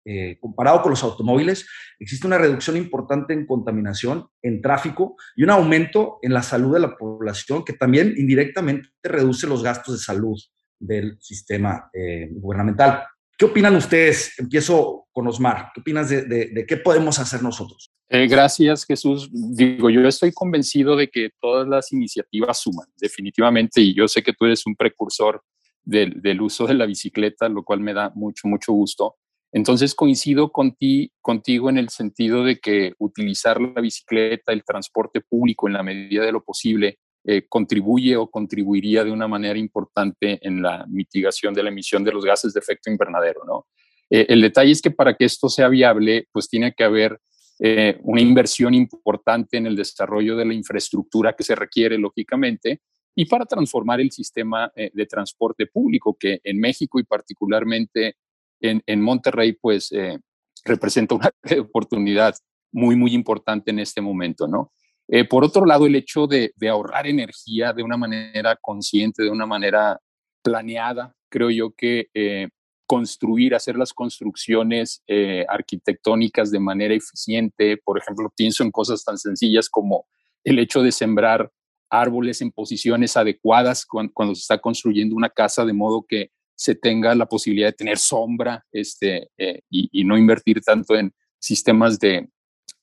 Eh, 0.07 0.37
comparado 0.39 0.83
con 0.83 0.91
los 0.91 1.03
automóviles, 1.03 1.67
existe 1.99 2.27
una 2.27 2.37
reducción 2.37 2.77
importante 2.77 3.33
en 3.33 3.47
contaminación, 3.47 4.27
en 4.43 4.61
tráfico 4.61 5.15
y 5.35 5.43
un 5.43 5.49
aumento 5.49 6.19
en 6.21 6.31
la 6.31 6.43
salud 6.43 6.75
de 6.75 6.79
la 6.79 6.95
población 6.95 7.65
que 7.65 7.73
también 7.73 8.13
indirectamente 8.15 8.89
reduce 9.01 9.47
los 9.47 9.63
gastos 9.63 9.95
de 9.95 10.03
salud 10.03 10.39
del 10.79 11.17
sistema 11.19 11.89
eh, 11.91 12.29
gubernamental. 12.33 13.03
¿Qué 13.35 13.45
opinan 13.45 13.75
ustedes? 13.75 14.37
Empiezo 14.37 15.07
con 15.11 15.27
Osmar. 15.27 15.71
¿Qué 15.73 15.81
opinas 15.81 16.07
de, 16.07 16.65
qué 16.67 16.77
podemos 16.77 17.17
hacer 17.17 17.41
nosotros? 17.41 17.91
Eh, 18.07 18.27
gracias, 18.27 18.85
Jesús. 18.85 19.27
Digo, 19.31 19.89
yo 19.89 20.07
estoy 20.07 20.31
convencido 20.31 20.95
de 20.95 21.09
que 21.09 21.31
todas 21.41 21.67
las 21.67 21.91
iniciativas 21.91 22.61
suman, 22.61 22.87
definitivamente, 22.95 23.81
y 23.81 23.95
yo 23.95 24.07
sé 24.07 24.21
que 24.21 24.33
tú 24.33 24.45
eres 24.45 24.67
un 24.67 24.75
precursor 24.75 25.41
del, 25.83 26.21
del 26.21 26.41
uso 26.41 26.67
de 26.67 26.75
la 26.75 26.85
bicicleta, 26.85 27.49
lo 27.49 27.63
cual 27.63 27.79
me 27.79 27.93
da 27.93 28.11
mucho, 28.13 28.47
mucho 28.47 28.71
gusto. 28.71 29.15
Entonces 29.55 29.95
coincido 29.95 30.51
contigo 30.51 31.69
en 31.69 31.77
el 31.77 31.87
sentido 31.87 32.43
de 32.43 32.59
que 32.59 32.91
utilizar 32.99 33.61
la 33.61 33.79
bicicleta, 33.79 34.51
el 34.51 34.65
transporte 34.65 35.21
público 35.21 35.67
en 35.67 35.73
la 35.75 35.81
medida 35.81 36.25
de 36.25 36.33
lo 36.33 36.43
posible, 36.43 36.99
eh, 37.23 37.45
contribuye 37.47 38.17
o 38.17 38.29
contribuiría 38.29 39.05
de 39.05 39.11
una 39.11 39.29
manera 39.29 39.57
importante 39.57 40.45
en 40.45 40.61
la 40.61 40.85
mitigación 40.89 41.53
de 41.53 41.63
la 41.63 41.69
emisión 41.69 42.03
de 42.03 42.11
los 42.11 42.25
gases 42.25 42.53
de 42.53 42.59
efecto 42.59 42.91
invernadero. 42.91 43.65
Eh, 44.09 44.25
el 44.27 44.41
detalle 44.41 44.73
es 44.73 44.81
que 44.81 44.91
para 44.91 45.15
que 45.15 45.23
esto 45.23 45.47
sea 45.47 45.69
viable, 45.69 46.27
pues 46.33 46.49
tiene 46.49 46.73
que 46.73 46.83
haber 46.83 47.17
eh, 47.59 47.97
una 48.03 48.19
inversión 48.19 48.73
importante 48.73 49.55
en 49.55 49.67
el 49.67 49.77
desarrollo 49.77 50.35
de 50.35 50.43
la 50.43 50.53
infraestructura 50.53 51.31
que 51.31 51.45
se 51.45 51.55
requiere, 51.55 51.97
lógicamente, 51.97 52.81
y 53.15 53.23
para 53.23 53.45
transformar 53.45 54.01
el 54.01 54.11
sistema 54.11 54.69
de 54.75 55.05
transporte 55.05 55.67
público, 55.67 56.17
que 56.19 56.41
en 56.43 56.59
México 56.59 56.99
y 56.99 57.05
particularmente 57.05 58.17
en, 58.59 59.01
Monterrey, 59.01 59.53
pues 59.53 59.91
eh, 59.91 60.19
representa 60.63 61.15
una 61.15 61.31
oportunidad 61.61 62.35
muy, 62.71 62.95
muy 62.95 63.13
importante 63.13 63.71
en 63.71 63.79
este 63.79 64.01
momento, 64.01 64.47
¿no? 64.47 64.71
Eh, 65.07 65.23
por 65.25 65.43
otro 65.43 65.65
lado, 65.65 65.85
el 65.85 65.95
hecho 65.95 66.25
de, 66.25 66.51
ahorrar 66.69 67.05
energía 67.07 67.73
de 67.73 67.83
una 67.83 67.95
manera 67.95 68.57
consciente, 68.59 69.23
de 69.23 69.29
una 69.29 69.45
manera 69.45 69.99
planeada, 70.41 71.15
creo 71.29 71.51
yo 71.51 71.71
que 71.71 72.07
eh, 72.13 72.49
construir, 72.87 73.53
hacer 73.53 73.77
las 73.77 73.93
construcciones 73.93 75.03
arquitectónicas 75.47 76.51
de 76.51 76.59
manera 76.59 76.93
eficiente, 76.93 77.77
por 77.77 77.97
ejemplo, 77.97 78.31
pienso 78.35 78.63
en 78.63 78.71
cosas 78.71 79.03
tan 79.03 79.17
sencillas 79.17 79.69
como 79.69 80.05
el 80.43 80.59
hecho 80.59 80.83
de 80.83 80.91
sembrar 80.91 81.51
árboles 81.89 82.41
en 82.41 82.51
posiciones 82.51 83.17
adecuadas 83.17 83.85
cuando 83.85 84.35
se 84.35 84.41
está 84.41 84.59
construyendo 84.59 85.15
una 85.15 85.29
casa, 85.29 85.65
de 85.65 85.73
modo 85.73 86.05
que 86.07 86.31
se 86.55 86.75
tenga 86.75 87.13
la 87.15 87.27
posibilidad 87.27 87.67
de 87.67 87.73
tener 87.73 87.97
sombra 87.97 88.65
este, 88.71 89.29
eh, 89.37 89.61
y, 89.69 90.03
no 90.05 90.17
invertir 90.17 90.61
tanto 90.61 90.95
en 90.95 91.13
sistemas 91.39 91.99
de 91.99 92.29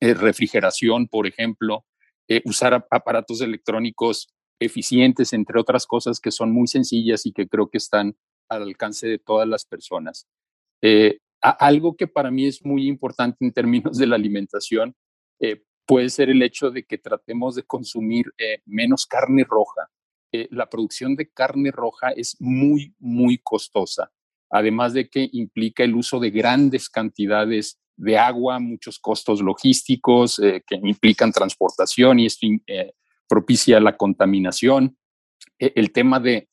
eh, 0.00 0.14
refrigeración, 0.14 1.08
por 1.08 1.26
ejemplo, 1.26 1.84
eh, 2.28 2.42
usar 2.44 2.86
aparatos 2.90 3.40
electrónicos 3.40 4.28
eficientes, 4.60 5.32
entre 5.32 5.58
otras 5.58 5.86
cosas 5.86 6.20
que 6.20 6.30
son 6.30 6.52
muy 6.52 6.68
sencillas 6.68 7.26
y 7.26 7.32
que 7.32 7.48
creo 7.48 7.68
que 7.68 7.78
están 7.78 8.14
al 8.48 8.62
alcance 8.62 9.08
de 9.08 9.18
todas 9.18 9.48
las 9.48 9.64
personas. 9.64 10.26
algo 11.40 11.96
que 11.96 12.06
para 12.06 12.30
mí 12.30 12.46
es 12.46 12.64
muy 12.64 12.86
importante 12.86 13.44
en 13.44 13.52
términos 13.52 13.98
de 13.98 14.06
la 14.06 14.16
alimentación 14.16 14.94
puede 15.86 16.08
ser 16.10 16.30
el 16.30 16.42
hecho 16.42 16.70
de 16.70 16.84
que 16.84 16.98
tratemos 16.98 17.56
de 17.56 17.64
consumir 17.64 18.26
menos 18.64 19.06
carne 19.06 19.44
roja, 19.44 19.88
eh, 20.34 20.48
la 20.50 20.70
producción 20.70 21.14
de 21.14 21.30
carne 21.30 21.70
roja 21.70 22.08
es 22.08 22.36
muy, 22.40 22.94
muy 22.98 23.36
costosa, 23.36 24.10
además 24.50 24.94
de 24.94 25.10
que 25.10 25.28
implica 25.32 25.84
el 25.84 25.94
uso 25.94 26.18
de 26.20 26.30
grandes 26.30 26.88
cantidades 26.88 27.78
de 27.96 28.16
agua, 28.16 28.58
muchos 28.58 28.98
costos 28.98 29.42
logísticos 29.42 30.38
eh, 30.38 30.62
que 30.66 30.76
implican 30.76 31.32
transportación 31.32 32.18
y 32.18 32.26
esto 32.26 32.46
eh, 32.66 32.94
propicia 33.28 33.78
la 33.78 33.94
contaminación. 33.94 34.96
E, 35.58 35.72
el 35.76 35.92
tema 35.92 36.18
de, 36.18 36.48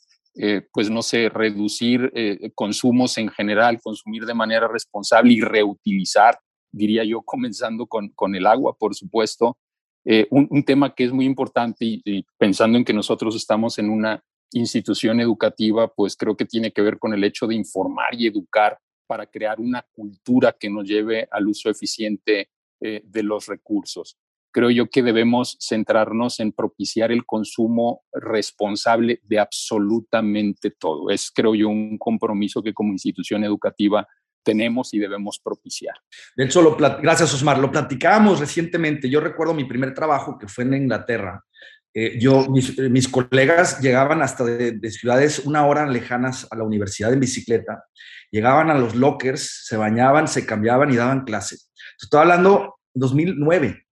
pues 0.73 0.89
no 0.89 1.01
sé, 1.01 1.29
reducir 1.29 2.11
consumos 2.55 3.17
en 3.17 3.29
general, 3.29 3.81
consumir 3.81 4.25
de 4.25 4.33
manera 4.33 4.67
responsable 4.67 5.33
y 5.33 5.41
reutilizar, 5.41 6.37
diría 6.71 7.03
yo, 7.05 7.21
comenzando 7.25 7.87
con, 7.87 8.09
con 8.09 8.35
el 8.35 8.45
agua, 8.45 8.75
por 8.77 8.93
supuesto, 8.93 9.57
eh, 10.11 10.25
un, 10.31 10.63
tema 10.63 10.95
que 10.95 11.03
es 11.03 11.11
muy 11.11 11.25
importante 11.25 11.85
y, 11.85 12.25
pensando 12.35 12.79
en 12.79 12.83
que 12.83 12.93
nosotros 12.93 13.35
estamos 13.35 13.77
en 13.77 13.91
una 13.91 14.23
institución 14.51 15.19
educativa, 15.19 15.87
pues 15.87 16.17
creo 16.17 16.35
que 16.35 16.45
tiene 16.45 16.71
que 16.71 16.81
ver 16.81 16.97
con 16.97 17.13
el 17.13 17.23
hecho 17.23 17.45
de 17.45 17.53
informar 17.53 18.15
y 18.15 18.25
educar 18.25 18.79
para 19.05 19.27
crear 19.27 19.59
una 19.59 19.85
cultura 19.91 20.55
que 20.59 20.67
nos 20.67 20.85
lleve 20.85 21.27
al 21.29 21.47
uso 21.47 21.69
eficiente 21.69 22.49
eh, 22.81 23.03
de 23.05 23.21
los 23.21 23.45
recursos. 23.45 24.17
Creo 24.51 24.71
yo 24.71 24.89
que 24.89 25.03
debemos 25.03 25.57
centrarnos 25.61 26.39
en 26.39 26.53
propiciar 26.53 27.11
el 27.11 27.27
consumo 27.27 28.01
responsable 28.11 29.19
de 29.21 29.37
absolutamente 29.37 30.71
todo. 30.71 31.11
Es, 31.11 31.29
creo 31.29 31.53
yo, 31.53 31.69
un 31.69 31.99
compromiso 31.99 32.63
que 32.63 32.73
como 32.73 32.93
institución 32.93 33.43
educativa 33.43 34.07
tenemos 34.43 34.93
y 34.93 34.99
debemos 34.99 35.39
propiciar. 35.39 35.95
De 36.35 36.45
hecho, 36.45 36.61
lo 36.61 36.75
gracias 36.75 37.33
Osmar, 37.33 37.59
lo 37.59 37.71
platicábamos 37.71 38.39
recientemente. 38.39 39.09
Yo 39.09 39.19
recuerdo 39.19 39.53
mi 39.53 39.65
primer 39.65 39.93
trabajo 39.93 40.37
que 40.37 40.47
fue 40.47 40.63
en 40.63 40.73
Inglaterra. 40.73 41.43
Eh, 41.93 42.19
yo, 42.19 42.47
mis, 42.49 43.07
colegas 43.07 43.81
llegaban 43.81 44.21
hasta 44.21 44.43
de, 44.45 44.91
ciudades 44.91 45.39
una 45.39 45.65
hora 45.65 45.87
lejanas 45.87 46.47
a 46.51 46.55
la 46.55 46.63
universidad 46.63 47.11
en 47.11 47.19
bicicleta, 47.19 47.83
llegaban 48.29 48.69
a 48.69 48.77
los 48.77 48.95
lockers, 48.95 49.65
se 49.65 49.75
bañaban, 49.75 50.27
se 50.27 50.45
cambiaban 50.45 50.91
y 50.91 50.95
daban 50.95 51.25
clase. 51.25 51.57
Estoy 51.99 52.21
hablando 52.21 52.79
2009. 52.93 53.85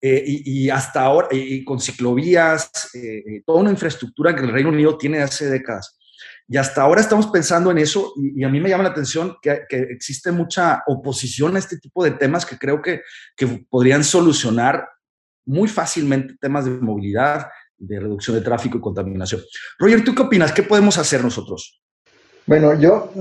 Eh, 0.00 0.24
y, 0.26 0.70
hasta 0.70 1.02
ahora, 1.02 1.28
y, 1.30 1.64
con 1.64 1.80
ciclovías, 1.80 2.90
eh, 2.94 3.42
toda 3.44 3.60
una 3.60 3.70
infraestructura 3.70 4.34
que 4.34 4.42
el 4.42 4.52
Reino 4.52 4.70
Unido 4.70 4.96
tiene 4.96 5.20
hace 5.20 5.48
décadas. 5.48 5.97
Y 6.48 6.56
hasta 6.56 6.82
ahora 6.82 7.02
estamos 7.02 7.26
pensando 7.26 7.70
en 7.70 7.78
eso 7.78 8.14
y, 8.16 8.42
a 8.42 8.48
mí 8.48 8.58
me 8.58 8.70
llama 8.70 8.84
la 8.84 8.90
atención 8.90 9.36
que, 9.42 9.66
existe 9.68 10.32
mucha 10.32 10.82
oposición 10.86 11.56
a 11.56 11.58
este 11.58 11.78
tipo 11.78 12.02
de 12.02 12.12
temas 12.12 12.46
que 12.46 12.56
creo 12.56 12.80
que, 12.80 13.02
que 13.36 13.66
podrían 13.68 14.02
solucionar 14.02 14.88
muy 15.44 15.68
fácilmente 15.68 16.36
temas 16.40 16.64
de 16.64 16.70
movilidad, 16.70 17.48
de 17.76 18.00
reducción 18.00 18.36
de 18.36 18.42
tráfico 18.42 18.78
y 18.78 18.80
contaminación. 18.80 19.42
Roger, 19.78 20.02
¿tú 20.02 20.14
qué 20.14 20.22
opinas? 20.22 20.52
¿Qué 20.52 20.62
podemos 20.62 20.96
hacer 20.96 21.22
nosotros? 21.22 21.80
Bueno, 22.46 22.72
yo 22.80 23.12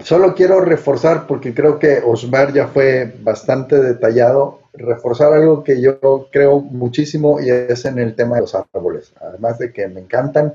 solo 0.00 0.34
quiero 0.34 0.60
reforzar, 0.60 1.26
porque 1.26 1.54
creo 1.54 1.78
que 1.78 2.02
Osmar 2.04 2.52
ya 2.52 2.68
fue 2.68 3.14
bastante 3.22 3.80
detallado, 3.80 4.60
reforzar 4.74 5.32
algo 5.32 5.64
que 5.64 5.80
yo 5.80 6.28
creo 6.30 6.60
muchísimo 6.60 7.40
y 7.40 7.48
es 7.48 7.84
en 7.86 7.98
el 7.98 8.14
tema 8.14 8.36
de 8.36 8.42
los 8.42 8.54
árboles. 8.54 9.14
Además 9.20 9.58
de 9.58 9.72
que 9.72 9.88
me 9.88 10.00
encantan, 10.00 10.54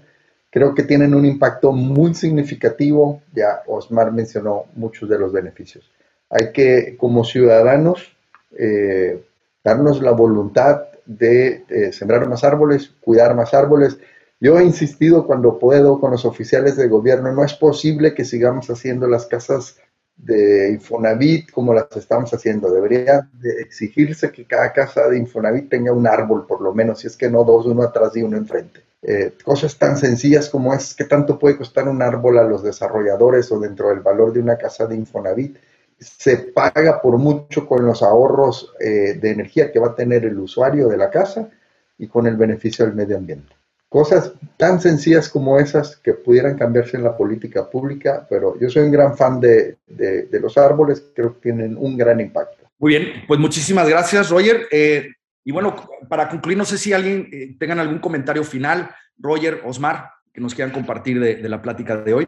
creo 0.49 0.73
que 0.73 0.83
tienen 0.83 1.13
un 1.13 1.25
impacto 1.25 1.71
muy 1.71 2.13
significativo. 2.13 3.21
Ya 3.33 3.61
Osmar 3.67 4.11
mencionó 4.11 4.65
muchos 4.75 5.09
de 5.09 5.19
los 5.19 5.31
beneficios. 5.31 5.89
Hay 6.29 6.51
que, 6.51 6.95
como 6.97 7.23
ciudadanos, 7.23 8.15
eh, 8.57 9.23
darnos 9.63 10.01
la 10.01 10.11
voluntad 10.11 10.83
de 11.05 11.63
eh, 11.69 11.91
sembrar 11.91 12.27
más 12.27 12.43
árboles, 12.43 12.91
cuidar 13.01 13.35
más 13.35 13.53
árboles. 13.53 13.97
Yo 14.39 14.59
he 14.59 14.63
insistido 14.63 15.25
cuando 15.25 15.59
puedo 15.59 15.99
con 15.99 16.11
los 16.11 16.25
oficiales 16.25 16.77
de 16.77 16.87
gobierno, 16.87 17.31
no 17.33 17.43
es 17.43 17.53
posible 17.53 18.13
que 18.13 18.25
sigamos 18.25 18.69
haciendo 18.69 19.07
las 19.07 19.25
casas 19.25 19.77
de 20.21 20.69
Infonavit 20.71 21.51
como 21.51 21.73
las 21.73 21.87
estamos 21.95 22.33
haciendo. 22.33 22.71
Debería 22.71 23.27
de 23.33 23.61
exigirse 23.61 24.31
que 24.31 24.45
cada 24.45 24.71
casa 24.73 25.07
de 25.07 25.17
Infonavit 25.17 25.69
tenga 25.69 25.93
un 25.93 26.07
árbol, 26.07 26.45
por 26.45 26.61
lo 26.61 26.73
menos, 26.73 26.99
si 26.99 27.07
es 27.07 27.15
que 27.15 27.29
no 27.29 27.43
dos, 27.43 27.65
uno 27.65 27.83
atrás 27.83 28.15
y 28.15 28.21
uno 28.21 28.37
enfrente. 28.37 28.81
Eh, 29.01 29.33
cosas 29.45 29.77
tan 29.77 29.95
sencillas 29.95 30.49
como 30.49 30.73
es 30.73 30.93
que 30.93 31.05
tanto 31.05 31.39
puede 31.39 31.57
costar 31.57 31.87
un 31.87 32.01
árbol 32.01 32.37
a 32.37 32.43
los 32.43 32.61
desarrolladores 32.61 33.49
o 33.51 33.59
dentro 33.59 33.89
del 33.89 34.01
valor 34.01 34.33
de 34.33 34.41
una 34.41 34.57
casa 34.57 34.85
de 34.87 34.95
Infonavit. 34.95 35.57
Se 35.97 36.37
paga 36.37 37.01
por 37.01 37.17
mucho 37.17 37.65
con 37.65 37.85
los 37.85 38.03
ahorros 38.03 38.73
eh, 38.79 39.17
de 39.19 39.31
energía 39.31 39.71
que 39.71 39.79
va 39.79 39.89
a 39.89 39.95
tener 39.95 40.25
el 40.25 40.37
usuario 40.37 40.87
de 40.89 40.97
la 40.97 41.09
casa 41.09 41.49
y 41.97 42.07
con 42.07 42.27
el 42.27 42.35
beneficio 42.35 42.85
del 42.85 42.95
medio 42.95 43.17
ambiente. 43.17 43.58
Cosas 43.89 44.33
tan 44.55 44.79
sencillas 44.79 45.29
como 45.29 45.57
esas 45.57 45.97
que 45.97 46.13
pudieran 46.13 46.55
cambiarse 46.55 46.95
en 46.95 47.03
la 47.03 47.17
política 47.17 47.67
pública, 47.67 48.27
pero 48.29 48.57
yo 48.59 48.69
soy 48.69 48.83
un 48.83 48.91
gran 48.91 49.17
fan 49.17 49.41
de, 49.41 49.77
los 50.31 50.59
árboles, 50.59 51.03
creo 51.15 51.33
que 51.33 51.41
tienen 51.41 51.75
un 51.75 51.97
gran 51.97 52.19
impacto. 52.19 52.69
Muy 52.77 52.95
bien, 52.95 53.23
pues 53.27 53.39
muchísimas 53.39 53.89
gracias, 53.89 54.29
Roger. 54.29 54.67
Eh, 54.71 55.09
y 55.43 55.51
bueno, 55.51 55.75
para 56.07 56.29
concluir, 56.29 56.55
no 56.55 56.65
sé 56.65 56.77
si 56.77 56.93
alguien 56.93 57.27
eh, 57.31 57.55
tengan 57.59 57.79
algún 57.79 57.97
comentario 57.97 58.43
final, 58.43 58.91
Roger, 59.17 59.61
Osmar, 59.65 60.11
que 60.31 60.39
nos 60.39 60.53
quieran 60.53 60.71
compartir 60.71 61.19
de, 61.19 61.49
la 61.49 61.59
plática 61.59 61.97
de 61.97 62.13
hoy. 62.13 62.27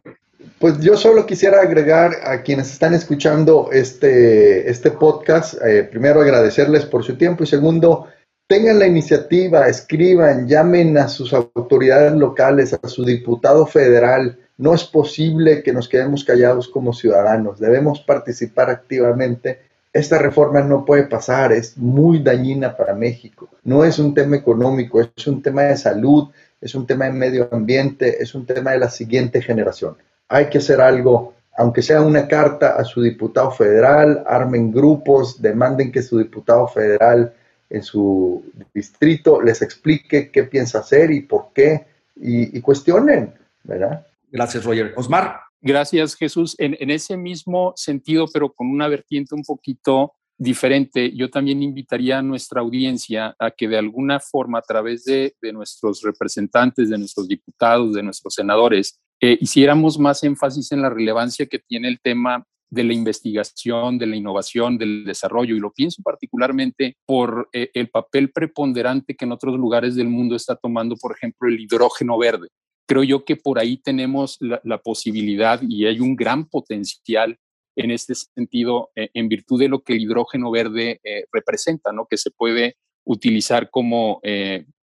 Pues 0.57 0.79
yo 0.79 0.97
solo 0.97 1.27
quisiera 1.27 1.61
agregar 1.61 2.11
a 2.23 2.41
quienes 2.41 2.71
están 2.71 2.95
escuchando 2.95 3.69
este, 3.71 4.67
este 4.67 4.89
podcast, 4.89 5.53
eh, 5.63 5.83
primero 5.83 6.21
agradecerles 6.21 6.85
por 6.85 7.03
su 7.03 7.15
tiempo 7.15 7.43
y 7.43 7.47
segundo, 7.47 8.07
tengan 8.51 8.79
la 8.79 8.85
iniciativa, 8.85 9.69
escriban, 9.69 10.45
llamen 10.45 10.97
a 10.97 11.07
sus 11.07 11.31
autoridades 11.31 12.11
locales, 12.11 12.73
a 12.73 12.85
su 12.89 13.05
diputado 13.05 13.65
federal. 13.65 14.37
No 14.57 14.73
es 14.73 14.83
posible 14.83 15.63
que 15.63 15.71
nos 15.71 15.87
quedemos 15.87 16.25
callados 16.25 16.67
como 16.67 16.91
ciudadanos, 16.91 17.61
debemos 17.61 18.01
participar 18.01 18.69
activamente. 18.69 19.59
Esta 19.93 20.17
reforma 20.17 20.59
no 20.59 20.83
puede 20.83 21.03
pasar, 21.03 21.53
es 21.53 21.77
muy 21.77 22.19
dañina 22.21 22.75
para 22.75 22.93
México. 22.93 23.47
No 23.63 23.85
es 23.85 23.99
un 23.99 24.13
tema 24.13 24.35
económico, 24.35 24.99
es 24.99 25.27
un 25.27 25.41
tema 25.41 25.61
de 25.61 25.77
salud, 25.77 26.27
es 26.59 26.75
un 26.75 26.85
tema 26.85 27.05
de 27.05 27.13
medio 27.13 27.47
ambiente, 27.53 28.21
es 28.21 28.35
un 28.35 28.45
tema 28.45 28.71
de 28.71 28.79
la 28.79 28.89
siguiente 28.89 29.41
generación. 29.41 29.95
Hay 30.27 30.49
que 30.49 30.57
hacer 30.57 30.81
algo, 30.81 31.35
aunque 31.55 31.81
sea 31.81 32.01
una 32.01 32.27
carta 32.27 32.75
a 32.75 32.83
su 32.83 33.01
diputado 33.01 33.51
federal, 33.51 34.25
armen 34.27 34.73
grupos, 34.73 35.41
demanden 35.41 35.89
que 35.89 36.01
su 36.01 36.17
diputado 36.17 36.67
federal 36.67 37.33
en 37.71 37.83
su 37.83 38.43
distrito, 38.73 39.41
les 39.41 39.61
explique 39.61 40.29
qué 40.29 40.43
piensa 40.43 40.79
hacer 40.79 41.09
y 41.11 41.21
por 41.21 41.53
qué, 41.53 41.85
y, 42.15 42.59
cuestionen, 42.61 43.33
¿verdad? 43.63 44.05
Gracias, 44.29 44.65
Roger. 44.65 44.93
Osmar. 44.95 45.39
Gracias, 45.61 46.15
Jesús. 46.15 46.55
En, 46.59 46.75
ese 46.91 47.17
mismo 47.17 47.73
sentido, 47.75 48.25
pero 48.31 48.51
con 48.51 48.67
una 48.67 48.87
vertiente 48.87 49.35
un 49.35 49.43
poquito 49.43 50.13
diferente, 50.37 51.15
yo 51.15 51.29
también 51.29 51.63
invitaría 51.63 52.19
a 52.19 52.23
nuestra 52.23 52.61
audiencia 52.61 53.35
a 53.39 53.51
que 53.51 53.67
de 53.67 53.77
alguna 53.77 54.19
forma, 54.19 54.59
a 54.59 54.63
través 54.63 55.05
de, 55.05 55.33
nuestros 55.53 56.01
representantes, 56.01 56.89
de 56.89 56.97
nuestros 56.97 57.27
diputados, 57.27 57.93
de 57.93 58.03
nuestros 58.03 58.33
senadores, 58.33 58.99
eh, 59.21 59.37
hiciéramos 59.39 59.97
más 59.97 60.23
énfasis 60.23 60.71
en 60.71 60.81
la 60.81 60.89
relevancia 60.89 61.45
que 61.45 61.59
tiene 61.59 61.87
el 61.87 62.01
tema 62.01 62.45
de 62.71 62.85
la 62.85 62.93
investigación, 62.93 63.97
de 63.97 64.07
la 64.07 64.15
innovación, 64.15 64.77
del 64.77 65.03
desarrollo, 65.03 65.55
y 65.55 65.59
lo 65.59 65.71
pienso 65.71 66.01
particularmente 66.01 66.95
por 67.05 67.49
eh, 67.51 67.69
el 67.73 67.89
papel 67.89 68.31
preponderante 68.31 69.15
que 69.15 69.25
en 69.25 69.33
otros 69.33 69.57
lugares 69.57 69.95
del 69.95 70.07
mundo 70.07 70.35
está 70.35 70.55
tomando, 70.55 70.95
por 70.95 71.13
ejemplo, 71.13 71.49
el 71.49 71.59
hidrógeno 71.59 72.17
verde. 72.17 72.47
Creo 72.87 73.03
yo 73.03 73.25
que 73.25 73.35
por 73.35 73.59
ahí 73.59 73.77
tenemos 73.77 74.37
la, 74.39 74.77
posibilidad 74.77 75.61
y 75.61 75.85
hay 75.85 75.99
un 75.99 76.15
gran 76.15 76.47
potencial 76.47 77.37
en 77.75 77.91
este 77.91 78.15
sentido, 78.15 78.89
eh, 78.95 79.09
en 79.13 79.27
virtud 79.27 79.59
de 79.59 79.67
lo 79.69 79.81
que 79.81 79.93
el 79.93 80.01
hidrógeno 80.01 80.49
verde 80.49 80.99
eh, 81.03 81.25
representa, 81.31 81.91
¿no? 81.91 82.07
que 82.09 82.17
se 82.17 82.31
puede 82.31 82.77
utilizar 83.05 83.69
como 83.69 84.21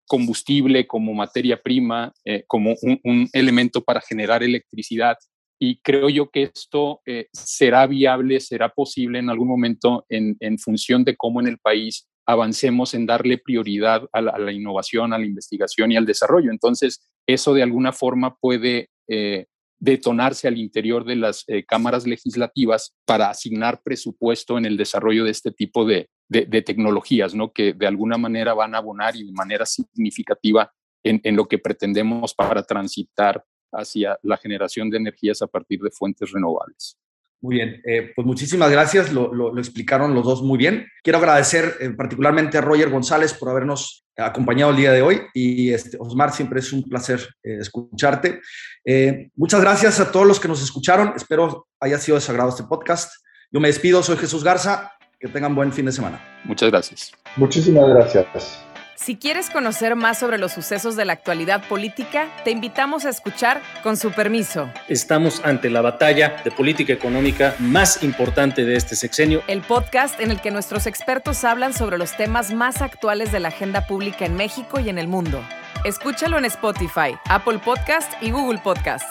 combustible, 0.06 0.86
como 0.86 1.14
materia 1.14 1.60
prima, 1.62 2.12
como 2.46 2.74
un, 2.82 3.28
elemento 3.32 3.84
para 3.84 4.00
generar 4.00 4.42
electricidad 4.42 5.16
y 5.58 5.80
creo 5.80 6.08
yo 6.08 6.30
que 6.30 6.44
esto 6.44 7.00
eh, 7.04 7.26
será 7.32 7.86
viable, 7.86 8.40
será 8.40 8.68
posible 8.68 9.18
en 9.18 9.28
algún 9.28 9.48
momento 9.48 10.06
en, 10.08 10.58
función 10.58 11.04
de 11.04 11.16
cómo 11.16 11.40
en 11.40 11.48
el 11.48 11.58
país 11.58 12.08
avancemos 12.26 12.94
en 12.94 13.06
darle 13.06 13.38
prioridad 13.38 14.02
a 14.12 14.20
la, 14.20 14.52
innovación, 14.52 15.12
a 15.12 15.18
la 15.18 15.26
investigación 15.26 15.90
y 15.90 15.96
al 15.96 16.06
desarrollo. 16.06 16.50
Entonces, 16.50 17.10
eso 17.26 17.54
de 17.54 17.62
alguna 17.62 17.92
forma 17.92 18.36
puede 18.36 18.90
eh, 19.08 19.46
detonarse 19.80 20.46
al 20.46 20.58
interior 20.58 21.04
de 21.04 21.16
las 21.16 21.44
eh, 21.48 21.64
cámaras 21.64 22.06
legislativas 22.06 22.94
para 23.04 23.30
asignar 23.30 23.80
presupuesto 23.82 24.58
en 24.58 24.66
el 24.66 24.76
desarrollo 24.76 25.24
de 25.24 25.30
este 25.30 25.50
tipo 25.50 25.84
de, 25.84 26.08
tecnologías, 26.30 27.34
¿no? 27.34 27.52
que 27.52 27.72
de 27.72 27.86
alguna 27.86 28.18
manera 28.18 28.52
van 28.52 28.74
a 28.74 28.78
abonar 28.78 29.16
y 29.16 29.24
de 29.24 29.32
manera 29.32 29.64
significativa 29.64 30.70
en 31.02 31.36
lo 31.36 31.46
que 31.46 31.58
pretendemos 31.58 32.34
para 32.34 32.62
transitar 32.64 33.42
hacia 33.72 34.18
la 34.22 34.36
generación 34.36 34.90
de 34.90 34.98
energías 34.98 35.42
a 35.42 35.46
partir 35.46 35.80
de 35.80 35.90
fuentes 35.90 36.30
renovables. 36.32 36.98
Muy 37.40 37.54
bien, 37.54 37.80
eh, 37.86 38.10
pues 38.16 38.26
muchísimas 38.26 38.70
gracias, 38.70 39.12
lo, 39.12 39.56
explicaron 39.58 40.12
los 40.12 40.24
dos 40.24 40.42
muy 40.42 40.58
bien. 40.58 40.86
Quiero 41.04 41.18
agradecer 41.18 41.76
eh, 41.80 41.90
particularmente 41.90 42.58
a 42.58 42.60
Roger 42.60 42.90
González 42.90 43.32
por 43.32 43.48
habernos 43.48 44.04
acompañado 44.16 44.72
el 44.72 44.76
día 44.76 44.90
de 44.90 45.02
hoy 45.02 45.20
y 45.32 45.70
este, 45.70 45.96
Osmar, 46.00 46.32
siempre 46.32 46.58
es 46.58 46.72
un 46.72 46.82
placer 46.82 47.20
eh, 47.44 47.58
escucharte. 47.60 48.40
muchas 49.36 49.60
gracias 49.60 50.00
a 50.00 50.10
todos 50.10 50.26
los 50.26 50.40
que 50.40 50.48
nos 50.48 50.60
escucharon, 50.60 51.12
espero 51.14 51.68
haya 51.78 51.98
sido 51.98 52.16
de 52.16 52.22
sagrado 52.22 52.48
este 52.48 52.64
podcast. 52.64 53.12
Yo 53.52 53.60
me 53.60 53.68
despido, 53.68 54.02
soy 54.02 54.16
Jesús 54.16 54.42
Garza, 54.42 54.92
que 55.20 55.28
tengan 55.28 55.54
buen 55.54 55.72
fin 55.72 55.86
de 55.86 55.92
semana. 55.92 56.20
Muchas 56.44 56.70
gracias. 56.70 57.12
Muchísimas 57.36 57.88
gracias. 57.88 58.67
Si 59.00 59.16
quieres 59.16 59.48
conocer 59.48 59.94
más 59.94 60.18
sobre 60.18 60.38
los 60.38 60.50
sucesos 60.52 60.96
de 60.96 61.04
la 61.04 61.12
actualidad 61.12 61.66
política, 61.68 62.26
te 62.44 62.50
invitamos 62.50 63.04
a 63.04 63.10
escuchar 63.10 63.62
Con 63.84 63.96
su 63.96 64.10
permiso. 64.10 64.68
Estamos 64.88 65.40
ante 65.44 65.70
la 65.70 65.82
batalla 65.82 66.42
de 66.42 66.50
política 66.50 66.94
económica 66.94 67.54
más 67.60 68.02
importante 68.02 68.64
de 68.64 68.74
este 68.74 68.96
sexenio. 68.96 69.42
El 69.46 69.60
podcast 69.60 70.20
en 70.20 70.32
el 70.32 70.40
que 70.40 70.50
nuestros 70.50 70.88
expertos 70.88 71.44
hablan 71.44 71.74
sobre 71.74 71.96
los 71.96 72.16
temas 72.16 72.52
más 72.52 72.82
actuales 72.82 73.30
de 73.30 73.38
la 73.38 73.48
agenda 73.48 73.86
pública 73.86 74.26
en 74.26 74.34
México 74.34 74.80
y 74.80 74.88
en 74.88 74.98
el 74.98 75.06
mundo. 75.06 75.40
Escúchalo 75.84 76.36
en 76.36 76.46
Spotify, 76.46 77.14
Apple 77.26 77.60
Podcast 77.64 78.12
y 78.20 78.32
Google 78.32 78.58
Podcast. 78.58 79.08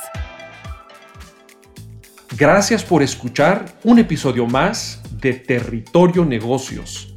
Gracias 2.36 2.84
por 2.84 3.02
escuchar 3.02 3.66
un 3.86 4.00
episodio 4.00 4.48
más 4.48 5.02
de 5.22 5.34
Territorio 5.34 6.26
Negocios 6.26 7.17